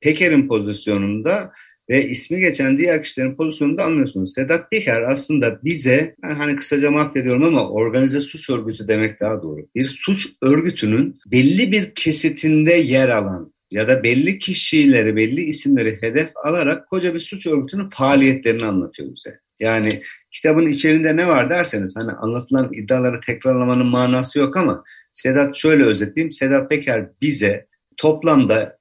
Peker'in 0.00 0.48
pozisyonunda 0.48 1.52
ve 1.90 2.08
ismi 2.08 2.40
geçen 2.40 2.78
diğer 2.78 3.02
kişilerin 3.02 3.36
pozisyonunda 3.36 3.84
anlıyorsunuz. 3.84 4.34
Sedat 4.34 4.70
Peker 4.70 5.02
aslında 5.02 5.64
bize, 5.64 6.14
ben 6.22 6.34
hani 6.34 6.56
kısaca 6.56 6.90
mahvediyorum 6.90 7.44
ama 7.44 7.70
organize 7.70 8.20
suç 8.20 8.50
örgütü 8.50 8.88
demek 8.88 9.20
daha 9.20 9.42
doğru. 9.42 9.66
Bir 9.74 9.88
suç 9.88 10.28
örgütünün 10.42 11.18
belli 11.26 11.72
bir 11.72 11.94
kesitinde 11.94 12.72
yer 12.72 13.08
alan 13.08 13.52
ya 13.70 13.88
da 13.88 14.02
belli 14.02 14.38
kişileri, 14.38 15.16
belli 15.16 15.42
isimleri 15.42 15.98
hedef 16.00 16.30
alarak 16.44 16.88
koca 16.88 17.14
bir 17.14 17.20
suç 17.20 17.46
örgütünün 17.46 17.90
faaliyetlerini 17.90 18.66
anlatıyor 18.66 19.08
bize. 19.14 19.45
Yani 19.60 20.02
kitabın 20.30 20.66
içerisinde 20.66 21.16
ne 21.16 21.28
var 21.28 21.50
derseniz 21.50 21.96
hani 21.96 22.12
anlatılan 22.12 22.72
iddiaları 22.72 23.20
tekrarlamanın 23.20 23.86
manası 23.86 24.38
yok 24.38 24.56
ama 24.56 24.84
Sedat 25.12 25.56
şöyle 25.56 25.84
özetleyeyim. 25.84 26.32
Sedat 26.32 26.70
Peker 26.70 27.08
bize 27.20 27.66
toplamda 27.96 28.78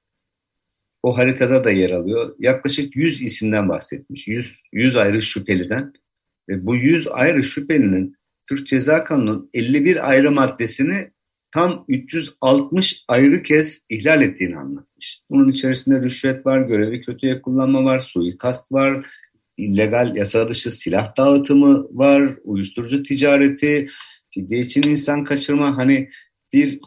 o 1.04 1.18
haritada 1.18 1.64
da 1.64 1.72
yer 1.72 1.90
alıyor. 1.90 2.36
Yaklaşık 2.40 2.96
100 2.96 3.22
isimden 3.22 3.70
bahsetmiş. 3.70 4.28
100, 4.28 4.62
100 4.72 4.96
ayrı 4.96 5.22
şüpheliden. 5.22 5.94
Ve 6.50 6.66
bu 6.66 6.76
100 6.76 7.08
ayrı 7.08 7.44
şüphelinin 7.44 8.16
Türk 8.50 8.68
Ceza 8.68 9.04
Kanunu'nun 9.04 9.50
51 9.54 10.10
ayrı 10.10 10.32
maddesini 10.32 11.12
tam 11.52 11.86
360 11.88 13.06
ayrı 13.08 13.44
kez 13.44 13.86
ihlal 13.90 14.22
ettiğini 14.22 14.58
anlatmış. 14.58 15.22
Bunun 15.30 15.52
içerisinde 15.52 16.02
rüşvet 16.02 16.46
var, 16.46 16.62
görevi 16.62 17.02
kötüye 17.02 17.42
kullanma 17.42 17.84
var, 17.84 18.00
suikast 18.00 18.72
var, 18.72 19.06
illegal 19.58 20.16
yasa 20.16 20.50
dışı 20.50 20.72
silah 20.72 21.18
dağıtımı 21.18 21.88
var, 21.92 22.36
uyuşturucu 22.44 23.04
ticareti, 23.04 23.88
fidye 24.34 24.60
için 24.60 24.84
insan 24.84 25.24
kaçırma 25.24 25.78
hani 25.78 26.10
bir 26.54 26.80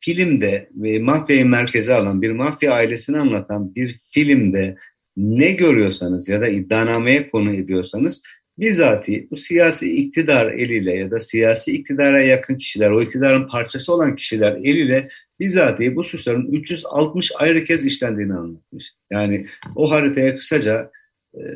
filmde 0.00 0.68
ve 0.74 0.98
mafyayı 0.98 1.46
merkeze 1.46 1.94
alan 1.94 2.22
bir 2.22 2.30
mafya 2.30 2.72
ailesini 2.72 3.18
anlatan 3.18 3.74
bir 3.74 3.98
filmde 4.10 4.76
ne 5.16 5.52
görüyorsanız 5.52 6.28
ya 6.28 6.40
da 6.40 6.48
iddianameye 6.48 7.30
konu 7.30 7.56
ediyorsanız 7.56 8.22
bizatihi 8.58 9.28
bu 9.30 9.36
siyasi 9.36 9.96
iktidar 9.96 10.52
eliyle 10.52 10.94
ya 10.94 11.10
da 11.10 11.20
siyasi 11.20 11.72
iktidara 11.72 12.20
yakın 12.20 12.56
kişiler, 12.56 12.90
o 12.90 13.02
iktidarın 13.02 13.48
parçası 13.48 13.94
olan 13.94 14.16
kişiler 14.16 14.52
eliyle 14.52 15.08
bizatihi 15.40 15.96
bu 15.96 16.04
suçların 16.04 16.52
360 16.52 17.32
ayrı 17.36 17.64
kez 17.64 17.84
işlendiğini 17.84 18.34
anlatmış. 18.34 18.84
Yani 19.10 19.46
o 19.76 19.90
haritaya 19.90 20.36
kısaca 20.36 20.90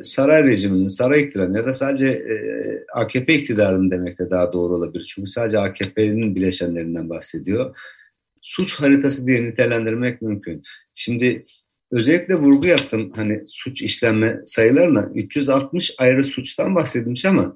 saray 0.03 0.43
rejiminin, 0.43 0.87
saray 0.87 1.21
iktidarının 1.21 1.57
ya 1.57 1.65
da 1.65 1.73
sadece 1.73 2.07
e, 2.07 2.35
AKP 2.93 3.35
iktidarının 3.35 3.91
demek 3.91 4.19
de 4.19 4.29
daha 4.29 4.53
doğru 4.53 4.73
olabilir. 4.75 5.13
Çünkü 5.15 5.29
sadece 5.29 5.59
AKP'nin 5.59 6.35
bileşenlerinden 6.35 7.09
bahsediyor. 7.09 7.77
Suç 8.41 8.81
haritası 8.81 9.27
diye 9.27 9.43
nitelendirmek 9.43 10.21
mümkün. 10.21 10.63
Şimdi 10.95 11.45
özellikle 11.91 12.35
vurgu 12.35 12.67
yaptım 12.67 13.11
hani 13.15 13.43
suç 13.47 13.81
işlenme 13.81 14.39
sayılarına 14.45 15.11
360 15.15 15.95
ayrı 15.97 16.23
suçtan 16.23 16.75
bahsedilmiş 16.75 17.25
ama 17.25 17.55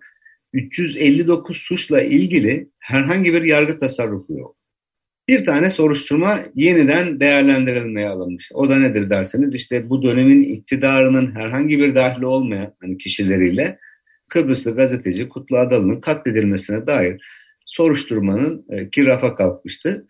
359 0.53 1.57
suçla 1.57 2.01
ilgili 2.01 2.69
herhangi 2.79 3.33
bir 3.33 3.41
yargı 3.41 3.77
tasarrufu 3.77 4.33
yok. 4.33 4.62
Bir 5.27 5.45
tane 5.45 5.69
soruşturma 5.69 6.39
yeniden 6.55 7.19
değerlendirilmeye 7.19 8.09
alınmış. 8.09 8.51
O 8.53 8.69
da 8.69 8.79
nedir 8.79 9.09
derseniz 9.09 9.55
işte 9.55 9.89
bu 9.89 10.03
dönemin 10.03 10.41
iktidarının 10.41 11.35
herhangi 11.35 11.79
bir 11.79 11.95
dahli 11.95 12.25
olmayan 12.25 12.73
hani 12.81 12.97
kişileriyle 12.97 13.79
Kıbrıslı 14.29 14.75
gazeteci 14.75 15.29
Kutlu 15.29 15.57
Adalı'nın 15.57 16.01
katledilmesine 16.01 16.87
dair 16.87 17.21
soruşturmanın 17.65 18.65
e, 18.69 18.89
ki 18.89 19.05
rafa 19.05 19.35
kalkmıştı. 19.35 20.07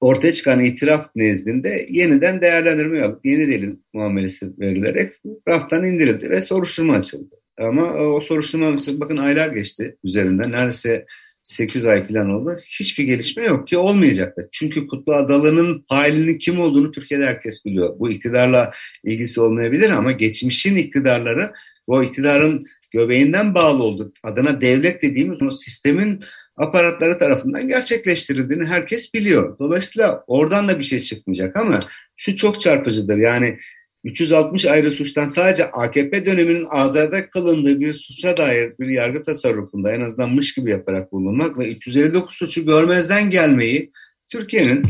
Ortaya 0.00 0.32
çıkan 0.32 0.64
itiraf 0.64 1.10
nezdinde 1.16 1.86
yeniden 1.90 2.40
değerlendirmeye 2.40 3.04
alıp 3.04 3.26
yeni 3.26 3.48
delil 3.48 3.76
muamelesi 3.92 4.58
verilerek 4.60 5.14
raftan 5.48 5.84
indirildi 5.84 6.30
ve 6.30 6.40
soruşturma 6.40 6.94
açıldı. 6.94 7.34
Ama 7.58 7.94
o 7.94 8.20
soruşturma 8.20 8.76
bakın 9.00 9.16
aylar 9.16 9.46
geçti 9.46 9.96
üzerinden. 10.04 10.52
Neredeyse 10.52 11.06
8 11.46 11.86
ay 11.86 12.08
falan 12.08 12.30
oldu. 12.30 12.58
Hiçbir 12.80 13.04
gelişme 13.04 13.44
yok 13.44 13.68
ki 13.68 13.78
olmayacak 13.78 14.36
da. 14.36 14.42
Çünkü 14.52 14.86
Kutlu 14.86 15.14
Adalı'nın 15.14 15.84
failinin 15.88 16.38
kim 16.38 16.60
olduğunu 16.60 16.92
Türkiye'de 16.92 17.26
herkes 17.26 17.64
biliyor. 17.64 17.98
Bu 17.98 18.10
iktidarla 18.10 18.70
ilgisi 19.04 19.40
olmayabilir 19.40 19.90
ama 19.90 20.12
geçmişin 20.12 20.76
iktidarları 20.76 21.52
o 21.86 22.02
iktidarın 22.02 22.66
göbeğinden 22.90 23.54
bağlı 23.54 23.82
olduk. 23.82 24.16
Adına 24.22 24.60
devlet 24.60 25.02
dediğimiz 25.02 25.42
o 25.42 25.50
sistemin 25.50 26.20
aparatları 26.56 27.18
tarafından 27.18 27.68
gerçekleştirildiğini 27.68 28.64
herkes 28.64 29.14
biliyor. 29.14 29.58
Dolayısıyla 29.58 30.24
oradan 30.26 30.68
da 30.68 30.78
bir 30.78 30.84
şey 30.84 30.98
çıkmayacak 30.98 31.56
ama 31.56 31.80
şu 32.16 32.36
çok 32.36 32.60
çarpıcıdır. 32.60 33.18
Yani 33.18 33.58
360 34.06 34.64
ayrı 34.64 34.90
suçtan 34.90 35.28
sadece 35.28 35.70
AKP 35.70 36.26
döneminin 36.26 36.66
azade 36.70 37.28
kılındığı 37.28 37.80
bir 37.80 37.92
suça 37.92 38.36
dair 38.36 38.72
bir 38.80 38.88
yargı 38.88 39.22
tasarrufunda 39.22 39.92
en 39.92 40.00
azından 40.00 40.30
mış 40.30 40.54
gibi 40.54 40.70
yaparak 40.70 41.12
bulunmak 41.12 41.58
ve 41.58 41.70
359 41.70 42.36
suçu 42.36 42.64
görmezden 42.64 43.30
gelmeyi 43.30 43.92
Türkiye'nin 44.32 44.82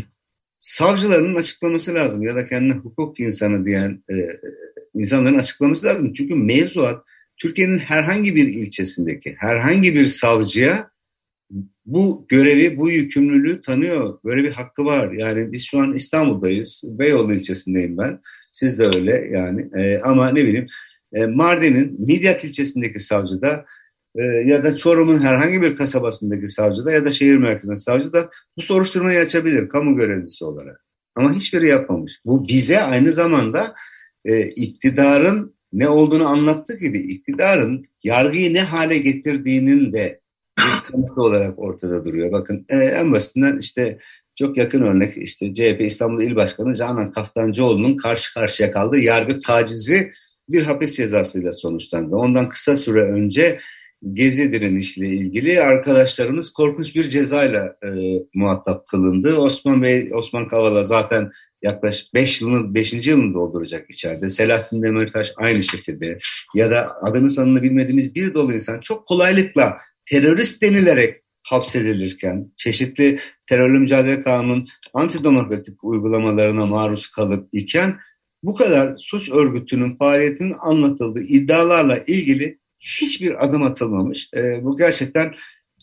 savcılarının 0.59 1.35
açıklaması 1.35 1.95
lazım 1.95 2.23
ya 2.23 2.37
da 2.37 2.47
kendine 2.47 2.75
hukuk 2.75 3.21
insanı 3.21 3.67
diyen 3.67 4.03
e, 4.11 4.15
insanların 4.95 5.39
açıklaması 5.39 5.87
lazım. 5.87 6.13
Çünkü 6.13 6.35
mevzuat 6.35 7.05
Türkiye'nin 7.37 7.79
herhangi 7.79 8.37
bir 8.37 8.49
ilçesindeki 8.49 9.35
herhangi 9.39 9.95
bir 9.95 10.07
savcıya 10.07 10.91
bu 11.87 12.27
görevi, 12.29 12.77
bu 12.77 12.91
yükümlülüğü 12.91 13.61
tanıyor. 13.61 14.19
Böyle 14.25 14.45
bir 14.45 14.53
hakkı 14.53 14.85
var. 14.85 15.13
Yani 15.13 15.53
biz 15.53 15.65
şu 15.65 15.79
an 15.79 15.95
İstanbul'dayız. 15.95 16.85
Beyoğlu 16.87 17.35
ilçesindeyim 17.35 17.99
ben. 17.99 18.21
Siz 18.57 18.79
de 18.79 18.85
öyle 18.97 19.29
yani. 19.33 19.69
E, 19.75 19.99
ama 19.99 20.29
ne 20.29 20.45
bileyim 20.45 20.67
e, 21.13 21.27
Mardin'in 21.27 21.97
Midyat 21.99 22.45
ilçesindeki 22.45 22.99
savcıda 22.99 23.65
e, 24.19 24.25
ya 24.25 24.65
da 24.65 24.77
Çorum'un 24.77 25.19
herhangi 25.19 25.63
bir 25.63 25.77
kasabasındaki 25.77 26.47
savcıda 26.47 26.93
ya 26.93 27.05
da 27.05 27.13
şehir 27.13 27.37
merkezindeki 27.37 27.83
savcıda 27.83 28.31
bu 28.57 28.63
soruşturmayı 28.63 29.21
açabilir 29.21 29.69
kamu 29.69 29.97
görevlisi 29.97 30.45
olarak. 30.45 30.85
Ama 31.15 31.33
hiçbiri 31.33 31.69
yapmamış. 31.69 32.21
Bu 32.25 32.49
bize 32.49 32.83
aynı 32.83 33.13
zamanda 33.13 33.75
e, 34.25 34.47
iktidarın 34.47 35.57
ne 35.73 35.89
olduğunu 35.89 36.29
anlattığı 36.29 36.79
gibi 36.79 36.99
iktidarın 36.99 37.87
yargıyı 38.05 38.55
ne 38.55 38.63
hale 38.63 38.99
getirdiğinin 38.99 39.93
de 39.93 40.21
bir 40.59 40.93
kanıtı 40.93 41.23
olarak 41.23 41.59
ortada 41.59 42.05
duruyor. 42.05 42.33
Bakın 42.33 42.67
e, 42.69 42.77
en 42.77 43.13
basitinden 43.13 43.59
işte 43.59 43.99
çok 44.37 44.57
yakın 44.57 44.83
örnek 44.83 45.17
işte 45.17 45.55
CHP 45.55 45.81
İstanbul 45.81 46.23
İl 46.23 46.37
Başkanı 46.37 46.75
Canan 46.75 47.11
Kaftancıoğlu'nun 47.11 47.97
karşı 47.97 48.35
karşıya 48.35 48.71
kaldığı 48.71 48.99
yargı 48.99 49.41
tacizi 49.41 50.13
bir 50.49 50.63
hapis 50.63 50.97
cezasıyla 50.97 51.53
sonuçlandı. 51.53 52.17
Ondan 52.17 52.49
kısa 52.49 52.77
süre 52.77 53.01
önce 53.01 53.61
Gezi 54.13 54.53
direnişiyle 54.53 55.09
ilgili 55.09 55.61
arkadaşlarımız 55.61 56.53
korkunç 56.53 56.95
bir 56.95 57.09
cezayla 57.09 57.77
e, 57.85 57.89
muhatap 58.35 58.89
kılındı. 58.89 59.37
Osman 59.37 59.83
Bey, 59.83 60.11
Osman 60.15 60.49
Kavala 60.49 60.85
zaten 60.85 61.31
yaklaşık 61.63 62.15
5 62.15 62.41
yılını 62.41 62.75
5. 62.75 63.07
yılını 63.07 63.35
dolduracak 63.35 63.91
içeride. 63.91 64.31
Selahattin 64.31 64.83
Demirtaş 64.83 65.33
aynı 65.37 65.63
şekilde 65.63 66.19
ya 66.55 66.71
da 66.71 66.97
adını 67.03 67.31
sanını 67.31 67.63
bilmediğimiz 67.63 68.15
bir 68.15 68.35
dolu 68.35 68.53
insan 68.53 68.81
çok 68.81 69.07
kolaylıkla 69.07 69.77
terörist 70.11 70.63
denilerek 70.63 71.23
hapsedilirken, 71.43 72.53
çeşitli 72.57 73.19
terörle 73.47 73.79
mücadele 73.79 74.23
kanunun 74.23 74.67
antidemokratik 74.95 75.85
uygulamalarına 75.85 76.67
maruz 76.67 77.07
kalıp 77.07 77.49
iken 77.53 77.99
bu 78.43 78.55
kadar 78.55 78.97
suç 78.97 79.31
örgütünün 79.31 79.97
faaliyetinin 79.97 80.55
anlatıldığı 80.61 81.23
iddialarla 81.23 81.99
ilgili 81.99 82.59
hiçbir 82.81 83.45
adım 83.45 83.63
atılmamış. 83.63 84.29
E, 84.37 84.65
bu 84.65 84.77
gerçekten 84.77 85.35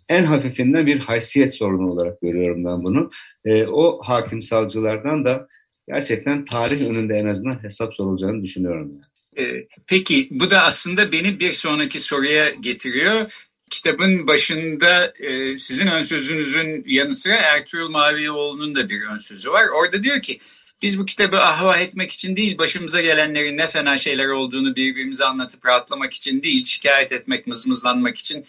en 0.10 0.24
hafifinden 0.24 0.86
bir 0.86 1.00
haysiyet 1.00 1.56
sorunu 1.56 1.92
olarak 1.92 2.22
görüyorum 2.22 2.66
ben 2.66 2.84
bunu. 2.84 3.12
E, 3.46 3.68
o 3.68 4.02
hakim 4.04 4.42
savcılardan 4.42 5.26
da 5.26 5.48
gerçekten 5.88 6.46
tarih 6.46 6.90
önünde 6.90 7.16
en 7.16 7.26
azından 7.26 7.64
hesap 7.64 7.94
sorulacağını 7.94 8.44
düşünüyorum. 8.44 8.92
Yani. 8.92 9.48
E, 9.48 9.68
peki 9.88 10.28
bu 10.32 10.52
da 10.52 10.64
aslında 10.64 11.12
beni 11.12 11.40
bir 11.40 11.54
sonraki 11.54 12.00
soruya 12.00 12.50
getiriyor. 12.50 13.48
Kitabın 13.74 14.28
başında 14.28 15.14
e, 15.20 15.56
sizin 15.56 15.88
ön 15.88 16.04
sözünüzün 16.04 16.84
yanı 16.88 17.16
sıra 17.16 17.36
Ertuğrul 17.36 17.90
Mavioğlu'nun 17.90 18.76
da 18.76 18.90
bir 18.90 19.02
ön 19.02 19.18
sözü 19.18 19.52
var. 19.52 19.68
Orada 19.68 20.04
diyor 20.04 20.22
ki 20.22 20.40
biz 20.82 21.00
bu 21.00 21.06
kitabı 21.06 21.42
ahva 21.42 21.78
etmek 21.78 22.12
için 22.12 22.36
değil, 22.36 22.58
başımıza 22.58 23.02
gelenlerin 23.02 23.58
ne 23.58 23.68
fena 23.68 23.98
şeyler 23.98 24.28
olduğunu 24.28 24.76
birbirimize 24.76 25.26
anlatıp 25.26 25.66
rahatlamak 25.66 26.14
için 26.14 26.44
değil, 26.44 26.66
şikayet 26.66 27.12
etmek, 27.12 27.48
mızmızlanmak 27.48 28.18
için 28.18 28.46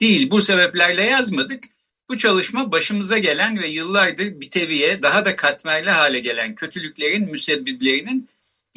değil. 0.00 0.30
Bu 0.30 0.42
sebeplerle 0.42 1.04
yazmadık. 1.04 1.64
Bu 2.08 2.18
çalışma 2.18 2.72
başımıza 2.72 3.18
gelen 3.18 3.62
ve 3.62 3.68
yıllardır 3.68 4.40
biteviye 4.40 5.02
daha 5.02 5.24
da 5.24 5.36
katmerli 5.36 5.90
hale 5.90 6.20
gelen 6.20 6.54
kötülüklerin 6.54 7.30
müsebbiplerinin 7.30 8.28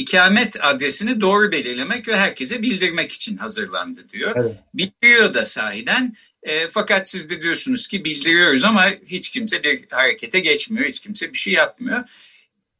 ikamet 0.01 0.55
adresini 0.63 1.21
doğru 1.21 1.51
belirlemek 1.51 2.07
ve 2.07 2.17
herkese 2.17 2.61
bildirmek 2.61 3.11
için 3.11 3.37
hazırlandı 3.37 4.09
diyor. 4.09 4.35
Evet. 4.35 4.59
Bildiriyor 4.73 5.33
da 5.33 5.45
sahiden. 5.45 6.15
E, 6.43 6.67
fakat 6.67 7.09
siz 7.09 7.29
de 7.29 7.41
diyorsunuz 7.41 7.87
ki 7.87 8.05
bildiriyoruz 8.05 8.63
ama 8.63 8.89
hiç 9.07 9.29
kimse 9.29 9.63
bir 9.63 9.85
harekete 9.89 10.39
geçmiyor, 10.39 10.85
hiç 10.85 10.99
kimse 10.99 11.33
bir 11.33 11.37
şey 11.37 11.53
yapmıyor 11.53 12.03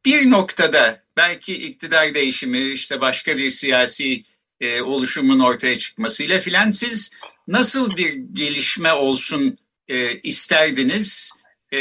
bir 0.04 0.30
noktada 0.30 1.02
belki 1.16 1.54
iktidar 1.54 2.14
değişimi 2.14 2.60
işte 2.60 3.00
başka 3.00 3.36
bir 3.36 3.50
siyasi 3.50 4.22
e, 4.60 4.82
oluşumun 4.82 5.40
ortaya 5.40 5.78
çıkmasıyla 5.78 6.38
filan 6.38 6.70
siz 6.70 7.12
nasıl 7.48 7.96
bir 7.96 8.12
gelişme 8.32 8.92
olsun 8.92 9.58
e, 9.88 10.20
isterdiniz? 10.20 11.32
E, 11.72 11.78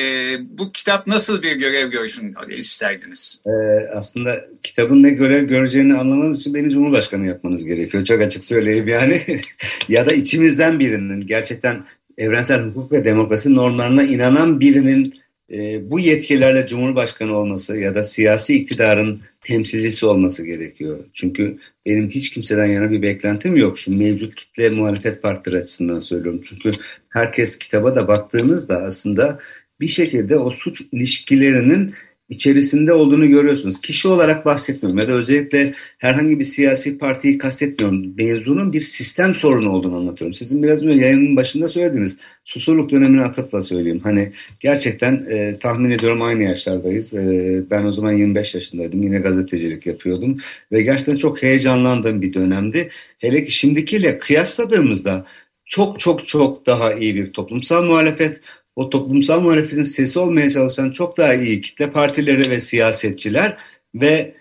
bu 0.58 0.72
kitap 0.72 1.08
nasıl 1.08 1.44
bir 1.44 1.56
görev 1.56 1.92
görsün 1.92 2.36
isterdiniz? 2.50 3.44
Ee, 3.46 3.52
aslında 3.96 4.46
kitabın 4.64 5.04
ne 5.04 5.10
görev 5.10 5.48
göreceğini 5.48 5.98
anlamanız 5.98 6.40
için 6.40 6.54
beni 6.54 6.70
Cumhurbaşkanı 6.70 7.28
yapmanız 7.28 7.66
gerekiyor. 7.66 8.06
Çok 8.06 8.22
açık 8.22 8.44
söyleyeyim 8.44 8.88
yani. 8.88 9.22
ya 9.90 10.06
da 10.06 10.14
içimizden 10.14 10.80
birinin 10.80 11.28
gerçekten 11.28 11.84
evrensel 12.18 12.62
hukuk 12.62 12.92
ve 12.92 13.06
demokrasi 13.06 13.56
normlarına 13.56 14.04
inanan 14.04 14.60
birinin 14.60 15.22
e, 15.52 15.92
bu 15.92 16.00
yetkilerle 16.00 16.68
Cumhurbaşkanı 16.68 17.38
olması 17.38 17.78
ya 17.78 17.96
da 17.96 18.04
siyasi 18.04 18.56
iktidarın 18.56 19.22
temsilcisi 19.42 20.06
olması 20.06 20.46
gerekiyor. 20.46 21.00
Çünkü 21.14 21.58
benim 21.86 22.10
hiç 22.10 22.30
kimseden 22.30 22.66
yana 22.66 22.92
bir 22.92 23.02
beklentim 23.02 23.56
yok. 23.56 23.80
Şu 23.80 23.98
mevcut 23.98 24.36
kitle 24.36 24.70
muhalefet 24.70 25.22
partileri 25.22 25.62
açısından 25.62 26.00
söylüyorum. 26.00 26.42
Çünkü 26.46 26.72
herkes 27.10 27.58
kitaba 27.58 27.96
da 27.96 28.08
baktığınızda 28.08 28.78
aslında 28.84 29.40
bir 29.82 29.88
şekilde 29.88 30.38
o 30.38 30.52
suç 30.52 30.82
ilişkilerinin 30.92 31.94
içerisinde 32.32 32.94
olduğunu 32.94 33.28
görüyorsunuz. 33.28 33.82
Kişi 33.82 34.08
olarak 34.08 34.46
bahsetmiyorum 34.46 35.00
ya 35.00 35.08
da 35.08 35.12
özellikle 35.12 35.74
herhangi 35.98 36.40
bir 36.40 36.44
siyasi 36.44 36.98
partiyi 36.98 37.38
kastetmiyorum. 37.38 38.14
Mevzunun 38.18 38.74
bir 38.74 38.82
sistem 38.82 39.36
sorunu 39.36 39.72
olduğunu 39.72 39.98
anlatıyorum. 39.98 40.34
Sizin 40.34 40.64
biraz 40.64 40.84
önce 40.84 41.06
yayının 41.06 41.36
başında 41.36 41.68
söylediğiniz 41.68 42.18
susurluk 42.46 42.92
dönemine 42.92 43.22
atıfla 43.22 43.62
söyleyeyim. 43.62 44.00
Hani 44.04 44.32
gerçekten 44.60 45.26
e, 45.30 45.60
tahmin 45.60 45.92
ediyorum 45.92 46.22
aynı 46.22 46.44
yaşlardayız. 46.44 47.14
E, 47.14 47.64
ben 47.72 47.84
o 47.84 47.92
zaman 47.92 48.12
25 48.12 48.56
yaşındaydım. 48.56 49.04
Yine 49.04 49.20
gazetecilik 49.20 49.86
yapıyordum. 49.86 50.38
Ve 50.72 50.82
gerçekten 50.82 51.18
çok 51.18 51.44
heyecanlandığım 51.44 52.22
bir 52.22 52.34
dönemdi. 52.34 52.90
Hele 53.20 53.46
ki 53.46 53.52
şimdikiyle 53.52 54.18
kıyasladığımızda 54.18 55.26
çok 55.66 56.00
çok 56.00 56.28
çok 56.28 56.66
daha 56.66 56.94
iyi 56.94 57.16
bir 57.16 57.34
toplumsal 57.34 57.84
muhalefet, 57.84 58.42
o 58.76 58.90
toplumsal 58.90 59.42
muhalefetin 59.42 59.84
sesi 59.84 60.20
olmaya 60.20 60.50
çalışan 60.50 60.92
çok 60.92 61.18
daha 61.18 61.34
iyi 61.34 61.62
kitle 61.62 61.92
partileri 61.92 62.50
ve 62.50 62.60
siyasetçiler 62.60 63.58
ve 63.96 64.36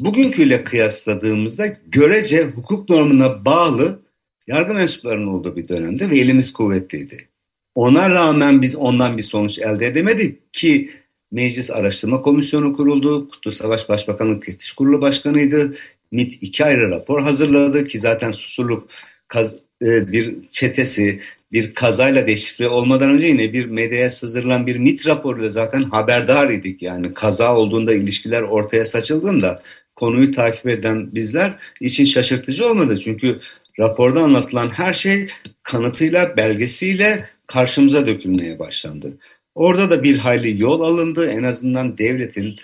bugünküyle 0.00 0.64
kıyasladığımızda 0.64 1.66
görece 1.86 2.44
hukuk 2.44 2.88
normuna 2.88 3.44
bağlı 3.44 4.02
yargı 4.46 4.74
mensuplarının 4.74 5.26
olduğu 5.26 5.56
bir 5.56 5.68
dönemde 5.68 6.10
ve 6.10 6.18
elimiz 6.18 6.52
kuvvetliydi. 6.52 7.28
Ona 7.74 8.10
rağmen 8.10 8.62
biz 8.62 8.76
ondan 8.76 9.16
bir 9.16 9.22
sonuç 9.22 9.58
elde 9.58 9.86
edemedik 9.86 10.54
ki 10.54 10.90
Meclis 11.32 11.70
Araştırma 11.70 12.22
Komisyonu 12.22 12.76
kuruldu. 12.76 13.28
Kutlu 13.28 13.52
Savaş 13.52 13.88
Başbakanlık 13.88 14.46
Teftiş 14.46 14.72
Kurulu 14.72 15.00
Başkanıydı. 15.00 15.76
MIT 16.12 16.42
iki 16.42 16.64
ayrı 16.64 16.90
rapor 16.90 17.22
hazırladı 17.22 17.88
ki 17.88 17.98
zaten 17.98 18.30
susurluk 18.30 18.88
e, 19.82 20.12
bir 20.12 20.48
çetesi 20.50 21.20
bir 21.52 21.74
kazayla 21.74 22.26
deşifre 22.26 22.68
olmadan 22.68 23.10
önce 23.10 23.26
yine 23.26 23.52
bir 23.52 23.66
medyaya 23.66 24.10
sızdırılan 24.10 24.66
bir 24.66 24.76
MIT 24.76 25.06
raporuyla 25.06 25.48
zaten 25.48 25.82
haberdar 25.82 26.50
idik. 26.50 26.82
Yani 26.82 27.14
kaza 27.14 27.56
olduğunda 27.56 27.94
ilişkiler 27.94 28.42
ortaya 28.42 28.84
saçıldığında 28.84 29.62
konuyu 29.96 30.32
takip 30.32 30.66
eden 30.66 31.14
bizler 31.14 31.58
için 31.80 32.04
şaşırtıcı 32.04 32.68
olmadı. 32.68 32.98
Çünkü 33.00 33.40
raporda 33.78 34.20
anlatılan 34.22 34.68
her 34.68 34.94
şey 34.94 35.28
kanıtıyla, 35.62 36.36
belgesiyle 36.36 37.28
karşımıza 37.46 38.06
dökülmeye 38.06 38.58
başlandı. 38.58 39.18
Orada 39.54 39.90
da 39.90 40.02
bir 40.02 40.18
hayli 40.18 40.62
yol 40.62 40.80
alındı. 40.80 41.30
En 41.30 41.42
azından 41.42 41.98
devletin 41.98 42.56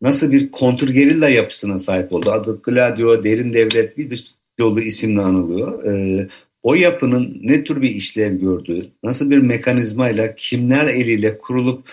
nasıl 0.00 0.32
bir 0.32 0.50
kontrgerilla 0.50 1.28
yapısına 1.28 1.78
sahip 1.78 2.12
oldu. 2.12 2.30
Adı 2.30 2.62
Gladio, 2.62 3.24
Derin 3.24 3.52
Devlet 3.52 3.98
bir 3.98 4.24
dolu 4.58 4.80
isimle 4.80 5.20
anılıyor. 5.20 5.84
Ee, 5.84 6.28
o 6.62 6.74
yapının 6.74 7.38
ne 7.42 7.64
tür 7.64 7.82
bir 7.82 7.90
işlev 7.90 8.38
gördüğü, 8.38 8.86
nasıl 9.02 9.30
bir 9.30 9.38
mekanizmayla, 9.38 10.34
kimler 10.34 10.86
eliyle 10.86 11.38
kurulup 11.38 11.88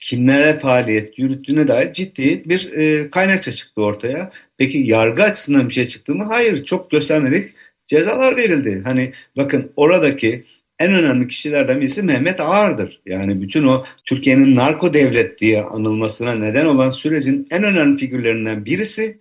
kimlere 0.00 0.58
faaliyet 0.58 1.18
yürüttüğüne 1.18 1.68
dair 1.68 1.92
ciddi 1.92 2.42
bir 2.46 2.72
e, 2.72 3.10
kaynakça 3.10 3.52
çıktı 3.52 3.82
ortaya. 3.82 4.32
Peki 4.58 4.78
yargı 4.78 5.22
açısından 5.22 5.68
bir 5.68 5.74
şey 5.74 5.86
çıktı 5.86 6.14
mı? 6.14 6.24
Hayır, 6.24 6.64
çok 6.64 6.90
göstermelik 6.90 7.50
cezalar 7.86 8.36
verildi. 8.36 8.80
Hani 8.84 9.12
bakın 9.36 9.72
oradaki 9.76 10.44
en 10.78 10.92
önemli 10.92 11.28
kişilerden 11.28 11.80
birisi 11.80 12.02
Mehmet 12.02 12.40
Ağar'dır. 12.40 13.00
Yani 13.06 13.42
bütün 13.42 13.66
o 13.66 13.84
Türkiye'nin 14.04 14.56
narko 14.56 14.94
devlet 14.94 15.40
diye 15.40 15.62
anılmasına 15.62 16.34
neden 16.34 16.66
olan 16.66 16.90
sürecin 16.90 17.46
en 17.50 17.62
önemli 17.62 17.98
figürlerinden 17.98 18.64
birisi 18.64 19.18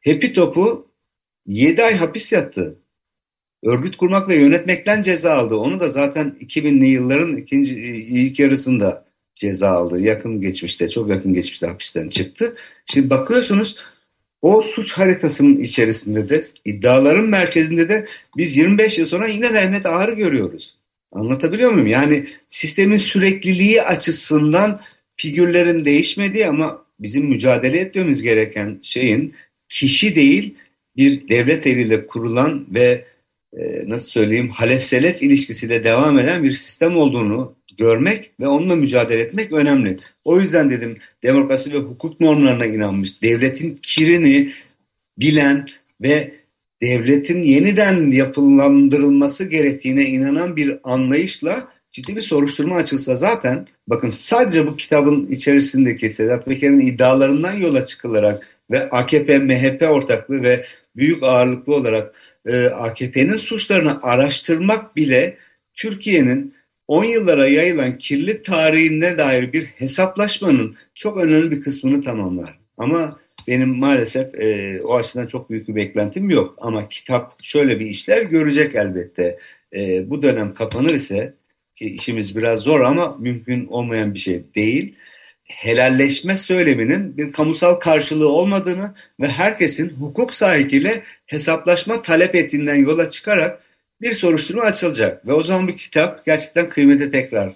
Hepi 0.00 0.32
Top'u 0.32 0.92
7 1.46 1.82
ay 1.82 1.96
hapis 1.96 2.32
yattı 2.32 2.78
örgüt 3.66 3.96
kurmak 3.96 4.28
ve 4.28 4.36
yönetmekten 4.36 5.02
ceza 5.02 5.34
aldı. 5.34 5.56
Onu 5.56 5.80
da 5.80 5.88
zaten 5.88 6.36
2000'li 6.40 6.86
yılların 6.86 7.36
ikinci 7.36 7.74
ilk 7.74 8.38
yarısında 8.38 9.04
ceza 9.34 9.70
aldı. 9.70 10.00
Yakın 10.00 10.40
geçmişte, 10.40 10.90
çok 10.90 11.08
yakın 11.08 11.34
geçmişte 11.34 11.66
hapisten 11.66 12.08
çıktı. 12.08 12.56
Şimdi 12.86 13.10
bakıyorsunuz 13.10 13.76
o 14.42 14.62
suç 14.62 14.92
haritasının 14.92 15.60
içerisinde 15.60 16.30
de 16.30 16.44
iddiaların 16.64 17.24
merkezinde 17.24 17.88
de 17.88 18.06
biz 18.36 18.56
25 18.56 18.98
yıl 18.98 19.06
sonra 19.06 19.26
yine 19.26 19.50
Mehmet 19.50 19.86
Ağar'ı 19.86 20.14
görüyoruz. 20.14 20.76
Anlatabiliyor 21.12 21.70
muyum? 21.70 21.86
Yani 21.86 22.26
sistemin 22.48 22.96
sürekliliği 22.96 23.82
açısından 23.82 24.80
figürlerin 25.16 25.84
değişmediği 25.84 26.46
ama 26.46 26.84
bizim 27.00 27.24
mücadele 27.24 27.78
etmemiz 27.78 28.22
gereken 28.22 28.78
şeyin 28.82 29.34
kişi 29.68 30.16
değil 30.16 30.54
bir 30.96 31.28
devlet 31.28 31.66
eliyle 31.66 32.06
kurulan 32.06 32.66
ve 32.70 32.90
e, 32.90 33.15
nasıl 33.86 34.06
söyleyeyim 34.06 34.48
halef 34.48 34.82
selef 34.82 35.22
ilişkisiyle 35.22 35.84
devam 35.84 36.18
eden 36.18 36.42
bir 36.42 36.52
sistem 36.52 36.96
olduğunu 36.96 37.54
görmek 37.78 38.30
ve 38.40 38.48
onunla 38.48 38.76
mücadele 38.76 39.20
etmek 39.20 39.52
önemli. 39.52 39.98
O 40.24 40.40
yüzden 40.40 40.70
dedim 40.70 40.98
demokrasi 41.22 41.72
ve 41.72 41.78
hukuk 41.78 42.20
normlarına 42.20 42.66
inanmış, 42.66 43.22
devletin 43.22 43.78
kirini 43.82 44.52
bilen 45.18 45.66
ve 46.02 46.32
devletin 46.82 47.42
yeniden 47.42 48.10
yapılandırılması 48.10 49.44
gerektiğine 49.44 50.04
inanan 50.04 50.56
bir 50.56 50.78
anlayışla 50.84 51.68
ciddi 51.92 52.16
bir 52.16 52.22
soruşturma 52.22 52.76
açılsa 52.76 53.16
zaten 53.16 53.66
bakın 53.88 54.10
sadece 54.10 54.66
bu 54.66 54.76
kitabın 54.76 55.26
içerisindeki 55.26 56.10
Sedat 56.10 56.44
Peker'in 56.44 56.80
iddialarından 56.80 57.52
yola 57.52 57.84
çıkılarak 57.84 58.58
ve 58.70 58.90
AKP 58.90 59.38
MHP 59.38 59.82
ortaklığı 59.82 60.42
ve 60.42 60.64
büyük 60.96 61.22
ağırlıklı 61.22 61.74
olarak 61.74 62.14
e, 62.46 62.66
AKP'nin 62.66 63.36
suçlarını 63.36 64.02
araştırmak 64.02 64.96
bile 64.96 65.36
Türkiye'nin 65.74 66.54
10 66.88 67.04
yıllara 67.04 67.46
yayılan 67.46 67.98
kirli 67.98 68.42
tarihine 68.42 69.18
dair 69.18 69.52
bir 69.52 69.64
hesaplaşmanın 69.64 70.76
çok 70.94 71.16
önemli 71.16 71.50
bir 71.50 71.60
kısmını 71.60 72.02
tamamlar. 72.02 72.58
Ama 72.78 73.18
benim 73.48 73.68
maalesef 73.68 74.34
e, 74.34 74.80
o 74.82 74.94
açıdan 74.94 75.26
çok 75.26 75.50
büyük 75.50 75.68
bir 75.68 75.74
beklentim 75.74 76.30
yok. 76.30 76.54
Ama 76.60 76.88
kitap 76.88 77.38
şöyle 77.42 77.80
bir 77.80 77.86
işler 77.86 78.22
görecek 78.22 78.74
elbette. 78.74 79.38
E, 79.76 80.10
bu 80.10 80.22
dönem 80.22 80.54
kapanır 80.54 80.94
ise 80.94 81.34
ki 81.76 81.84
işimiz 81.84 82.36
biraz 82.36 82.60
zor 82.60 82.80
ama 82.80 83.16
mümkün 83.20 83.66
olmayan 83.66 84.14
bir 84.14 84.18
şey 84.18 84.44
değil. 84.54 84.94
Helalleşme 85.46 86.36
söyleminin 86.36 87.16
bir 87.16 87.32
kamusal 87.32 87.74
karşılığı 87.74 88.28
olmadığını 88.28 88.94
ve 89.20 89.28
herkesin 89.28 89.88
hukuk 89.88 90.34
sahibiyle 90.34 91.02
hesaplaşma 91.26 92.02
talep 92.02 92.34
ettiğinden 92.34 92.74
yola 92.74 93.10
çıkarak 93.10 93.62
bir 94.00 94.12
soruşturma 94.12 94.62
açılacak. 94.62 95.26
Ve 95.26 95.32
o 95.32 95.42
zaman 95.42 95.68
bir 95.68 95.76
kitap 95.76 96.24
gerçekten 96.24 96.68
kıymeti 96.68 97.10
tekrar 97.10 97.54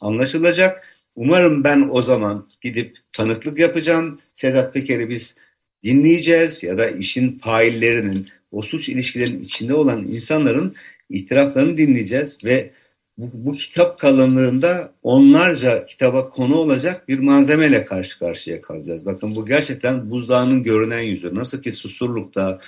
anlaşılacak. 0.00 0.86
Umarım 1.16 1.64
ben 1.64 1.88
o 1.92 2.02
zaman 2.02 2.48
gidip 2.60 2.98
tanıklık 3.12 3.58
yapacağım. 3.58 4.20
Sedat 4.32 4.74
Peker'i 4.74 5.08
biz 5.08 5.36
dinleyeceğiz 5.84 6.62
ya 6.62 6.78
da 6.78 6.90
işin 6.90 7.38
faillerinin, 7.38 8.28
o 8.52 8.62
suç 8.62 8.88
ilişkilerinin 8.88 9.42
içinde 9.42 9.74
olan 9.74 10.08
insanların 10.08 10.74
itiraflarını 11.08 11.76
dinleyeceğiz 11.76 12.38
ve 12.44 12.70
bu, 13.18 13.52
kitap 13.54 13.98
kalınlığında 13.98 14.92
onlarca 15.02 15.86
kitaba 15.86 16.30
konu 16.30 16.56
olacak 16.56 17.08
bir 17.08 17.18
malzemeyle 17.18 17.84
karşı 17.84 18.18
karşıya 18.18 18.60
kalacağız. 18.60 19.06
Bakın 19.06 19.36
bu 19.36 19.46
gerçekten 19.46 20.10
buzdağının 20.10 20.62
görünen 20.62 21.00
yüzü. 21.00 21.34
Nasıl 21.34 21.62
ki 21.62 21.72
Susurluk'ta 21.72 22.60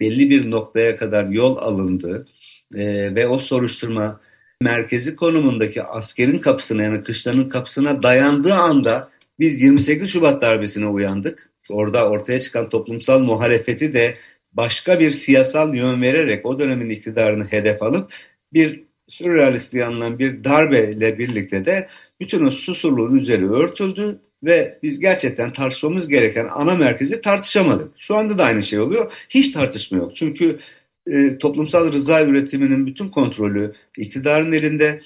belli 0.00 0.30
bir 0.30 0.50
noktaya 0.50 0.96
kadar 0.96 1.24
yol 1.24 1.56
alındı 1.56 2.26
e, 2.74 3.14
ve 3.14 3.28
o 3.28 3.38
soruşturma 3.38 4.20
merkezi 4.60 5.16
konumundaki 5.16 5.82
askerin 5.82 6.38
kapısına 6.38 6.82
yani 6.82 7.04
kışlanın 7.04 7.48
kapısına 7.48 8.02
dayandığı 8.02 8.54
anda 8.54 9.10
biz 9.38 9.62
28 9.62 10.10
Şubat 10.10 10.42
darbesine 10.42 10.86
uyandık. 10.86 11.50
Orada 11.68 12.08
ortaya 12.10 12.40
çıkan 12.40 12.68
toplumsal 12.68 13.20
muhalefeti 13.20 13.92
de 13.92 14.14
başka 14.52 15.00
bir 15.00 15.10
siyasal 15.10 15.74
yön 15.74 16.02
vererek 16.02 16.46
o 16.46 16.58
dönemin 16.58 16.90
iktidarını 16.90 17.44
hedef 17.44 17.82
alıp 17.82 18.12
bir 18.52 18.85
sürrealist 19.08 19.74
yanılan 19.74 20.18
bir 20.18 20.44
darbeyle 20.44 21.18
birlikte 21.18 21.64
de 21.64 21.88
bütün 22.20 22.46
o 22.46 22.50
susurluğun 22.50 23.16
üzeri 23.18 23.50
örtüldü 23.50 24.20
ve 24.44 24.78
biz 24.82 25.00
gerçekten 25.00 25.52
tartışmamız 25.52 26.08
gereken 26.08 26.48
ana 26.50 26.74
merkezi 26.74 27.20
tartışamadık. 27.20 27.92
Şu 27.98 28.16
anda 28.16 28.38
da 28.38 28.44
aynı 28.44 28.62
şey 28.62 28.80
oluyor. 28.80 29.12
Hiç 29.28 29.52
tartışma 29.52 29.98
yok. 29.98 30.16
Çünkü 30.16 30.58
e, 31.06 31.38
toplumsal 31.38 31.92
rıza 31.92 32.22
üretiminin 32.24 32.86
bütün 32.86 33.08
kontrolü 33.08 33.72
iktidarın 33.96 34.52
elinde 34.52 35.00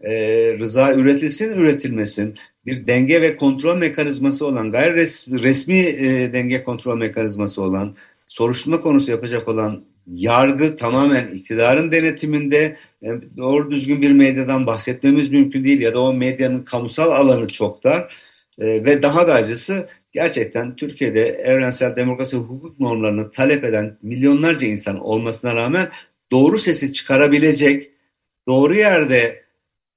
e, 0.00 0.12
rıza 0.58 0.94
üretilsin 0.94 1.52
üretilmesin 1.52 2.34
bir 2.66 2.86
denge 2.86 3.22
ve 3.22 3.36
kontrol 3.36 3.76
mekanizması 3.76 4.46
olan 4.46 4.70
gayri 4.70 4.94
resmi, 4.94 5.42
resmi 5.42 5.76
e, 5.76 6.32
denge 6.32 6.64
kontrol 6.64 6.96
mekanizması 6.96 7.62
olan 7.62 7.96
soruşturma 8.26 8.80
konusu 8.80 9.10
yapacak 9.10 9.48
olan 9.48 9.84
yargı 10.10 10.76
tamamen 10.76 11.28
iktidarın 11.28 11.92
denetiminde 11.92 12.76
e, 13.02 13.08
doğru 13.36 13.70
düzgün 13.70 14.02
bir 14.02 14.10
medyadan 14.10 14.66
bahsetmemiz 14.66 15.28
mümkün 15.28 15.64
değil 15.64 15.80
ya 15.80 15.94
da 15.94 16.00
o 16.00 16.12
medyanın 16.12 16.62
kamusal 16.62 17.10
alanı 17.10 17.46
çok 17.46 17.84
dar. 17.84 18.14
E, 18.58 18.84
ve 18.84 19.02
daha 19.02 19.28
da 19.28 19.34
acısı 19.34 19.88
gerçekten 20.12 20.76
Türkiye'de 20.76 21.28
evrensel 21.28 21.96
demokrasi 21.96 22.36
hukuk 22.36 22.80
normlarını 22.80 23.30
talep 23.30 23.64
eden 23.64 23.98
milyonlarca 24.02 24.66
insan 24.66 25.00
olmasına 25.00 25.54
rağmen 25.54 25.88
doğru 26.32 26.58
sesi 26.58 26.92
çıkarabilecek, 26.92 27.90
doğru 28.48 28.74
yerde 28.74 29.44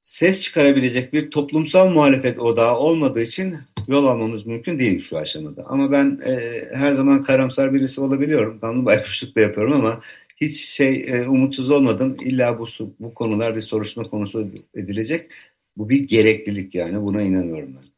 ses 0.04 0.42
çıkarabilecek 0.42 1.14
bir 1.14 1.32
toplumsal 1.32 1.90
muhalefet 1.90 2.40
odağı 2.40 2.78
olmadığı 2.78 3.22
için 3.22 3.58
yol 3.88 4.06
almamız 4.06 4.46
mümkün 4.46 4.80
değil 4.80 5.02
şu 5.02 5.18
aşamada. 5.18 5.66
Ama 5.68 5.92
ben 5.92 6.22
e, 6.26 6.64
her 6.74 6.92
zaman 6.92 7.24
karamsar 7.24 7.74
birisi 7.74 8.02
olabiliyorum. 8.02 8.62
Damlı 8.62 8.86
baykuşluk 8.86 9.36
da 9.36 9.40
yapıyorum 9.40 9.74
ama 9.74 10.02
hiç 10.42 10.66
şey 10.66 11.06
e, 11.08 11.28
umutsuz 11.28 11.72
olmadım. 11.72 12.18
İlla 12.22 12.60
bu, 12.60 12.68
bu 13.00 13.14
konular 13.14 13.56
bir 13.56 13.62
soruşturma 13.62 14.10
konusu 14.10 14.52
edilecek. 14.76 15.32
Bu 15.78 15.90
bir 15.90 16.00
gereklilik 16.00 16.76
yani 16.76 17.02
buna 17.02 17.22
inanıyorum 17.22 17.76
ben. 17.76 17.94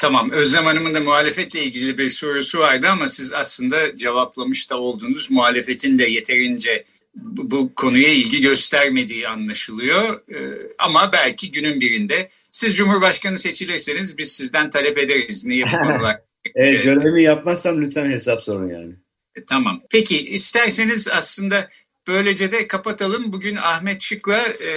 Tamam 0.00 0.30
Özlem 0.30 0.64
Hanım'ın 0.64 0.94
da 0.94 1.00
muhalefetle 1.00 1.64
ilgili 1.64 1.98
bir 1.98 2.10
sorusu 2.10 2.58
vardı 2.58 2.86
ama 2.90 3.08
siz 3.08 3.32
aslında 3.32 3.96
cevaplamış 3.96 4.70
da 4.70 4.80
oldunuz. 4.80 5.30
Muhalefetin 5.30 5.98
de 5.98 6.04
yeterince 6.04 6.84
bu, 7.22 7.74
konuya 7.74 8.08
ilgi 8.08 8.40
göstermediği 8.40 9.28
anlaşılıyor. 9.28 10.30
Ee, 10.30 10.72
ama 10.78 11.12
belki 11.12 11.50
günün 11.50 11.80
birinde 11.80 12.28
siz 12.50 12.76
Cumhurbaşkanı 12.76 13.38
seçilirseniz 13.38 14.18
biz 14.18 14.32
sizden 14.32 14.70
talep 14.70 14.98
ederiz. 14.98 15.44
Niye 15.44 15.64
bu 15.66 15.78
konular? 15.78 16.20
evet, 16.54 16.84
görevimi 16.84 17.22
yapmazsam 17.22 17.82
lütfen 17.82 18.10
hesap 18.10 18.44
sorun 18.44 18.68
yani. 18.68 18.92
E, 19.36 19.44
tamam. 19.44 19.80
Peki 19.90 20.26
isterseniz 20.26 21.08
aslında 21.08 21.68
böylece 22.08 22.52
de 22.52 22.66
kapatalım. 22.66 23.32
Bugün 23.32 23.56
Ahmet 23.56 24.02
Şık'la 24.02 24.38
e, 24.38 24.72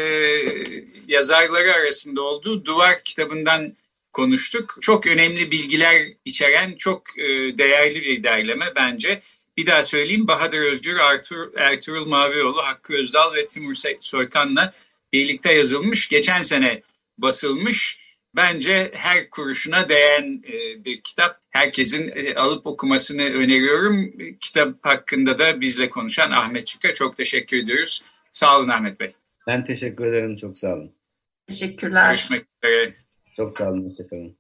yazarları 1.08 1.74
arasında 1.74 2.22
olduğu 2.22 2.66
Duvar 2.66 3.04
kitabından 3.04 3.74
konuştuk. 4.14 4.78
Çok 4.82 5.08
önemli 5.08 5.52
bilgiler 5.52 6.08
içeren 6.26 6.74
çok 6.78 7.20
e, 7.20 7.58
değerli 7.58 8.02
bir 8.02 8.24
derleme 8.24 8.66
bence. 8.76 9.22
Bir 9.62 9.68
daha 9.68 9.84
söyleyeyim 9.84 10.28
Bahadır 10.28 10.60
Özgür, 10.60 10.98
Ertuğrul, 10.98 11.54
Ertuğrul 11.56 12.06
Mavioğlu, 12.06 12.64
Hakkı 12.64 12.94
Özdal 12.94 13.34
ve 13.34 13.48
Timur 13.48 13.74
Soykan'la 14.00 14.74
birlikte 15.14 15.54
yazılmış. 15.54 16.10
Geçen 16.10 16.42
sene 16.42 16.82
basılmış. 17.18 18.00
Bence 18.36 18.92
her 18.94 19.30
kuruşuna 19.30 19.90
değen 19.90 20.44
e, 20.48 20.86
bir 20.86 21.02
kitap. 21.02 21.42
Herkesin 21.50 22.12
e, 22.16 22.36
alıp 22.36 22.68
okumasını 22.68 23.22
öneriyorum. 23.22 24.14
Kitap 24.40 24.86
hakkında 24.86 25.38
da 25.38 25.62
bizle 25.62 25.90
konuşan 25.90 26.32
Ahmet 26.32 26.68
Çık'a 26.68 26.94
çok 26.94 27.18
teşekkür 27.18 27.58
ediyoruz. 27.58 28.04
Sağ 28.32 28.60
olun 28.60 28.70
Ahmet 28.70 29.00
Bey. 29.00 29.14
Ben 29.48 29.66
teşekkür 29.66 30.06
ederim. 30.06 30.36
Çok 30.36 30.58
sağ 30.58 30.74
olun. 30.74 30.92
Teşekkürler. 31.48 32.10
Görüşmek 32.10 32.42
üzere. 32.64 32.96
Çok 33.36 33.58
sağ 33.58 33.70
olun. 33.70 33.90
Hoşçakalın. 33.90 34.38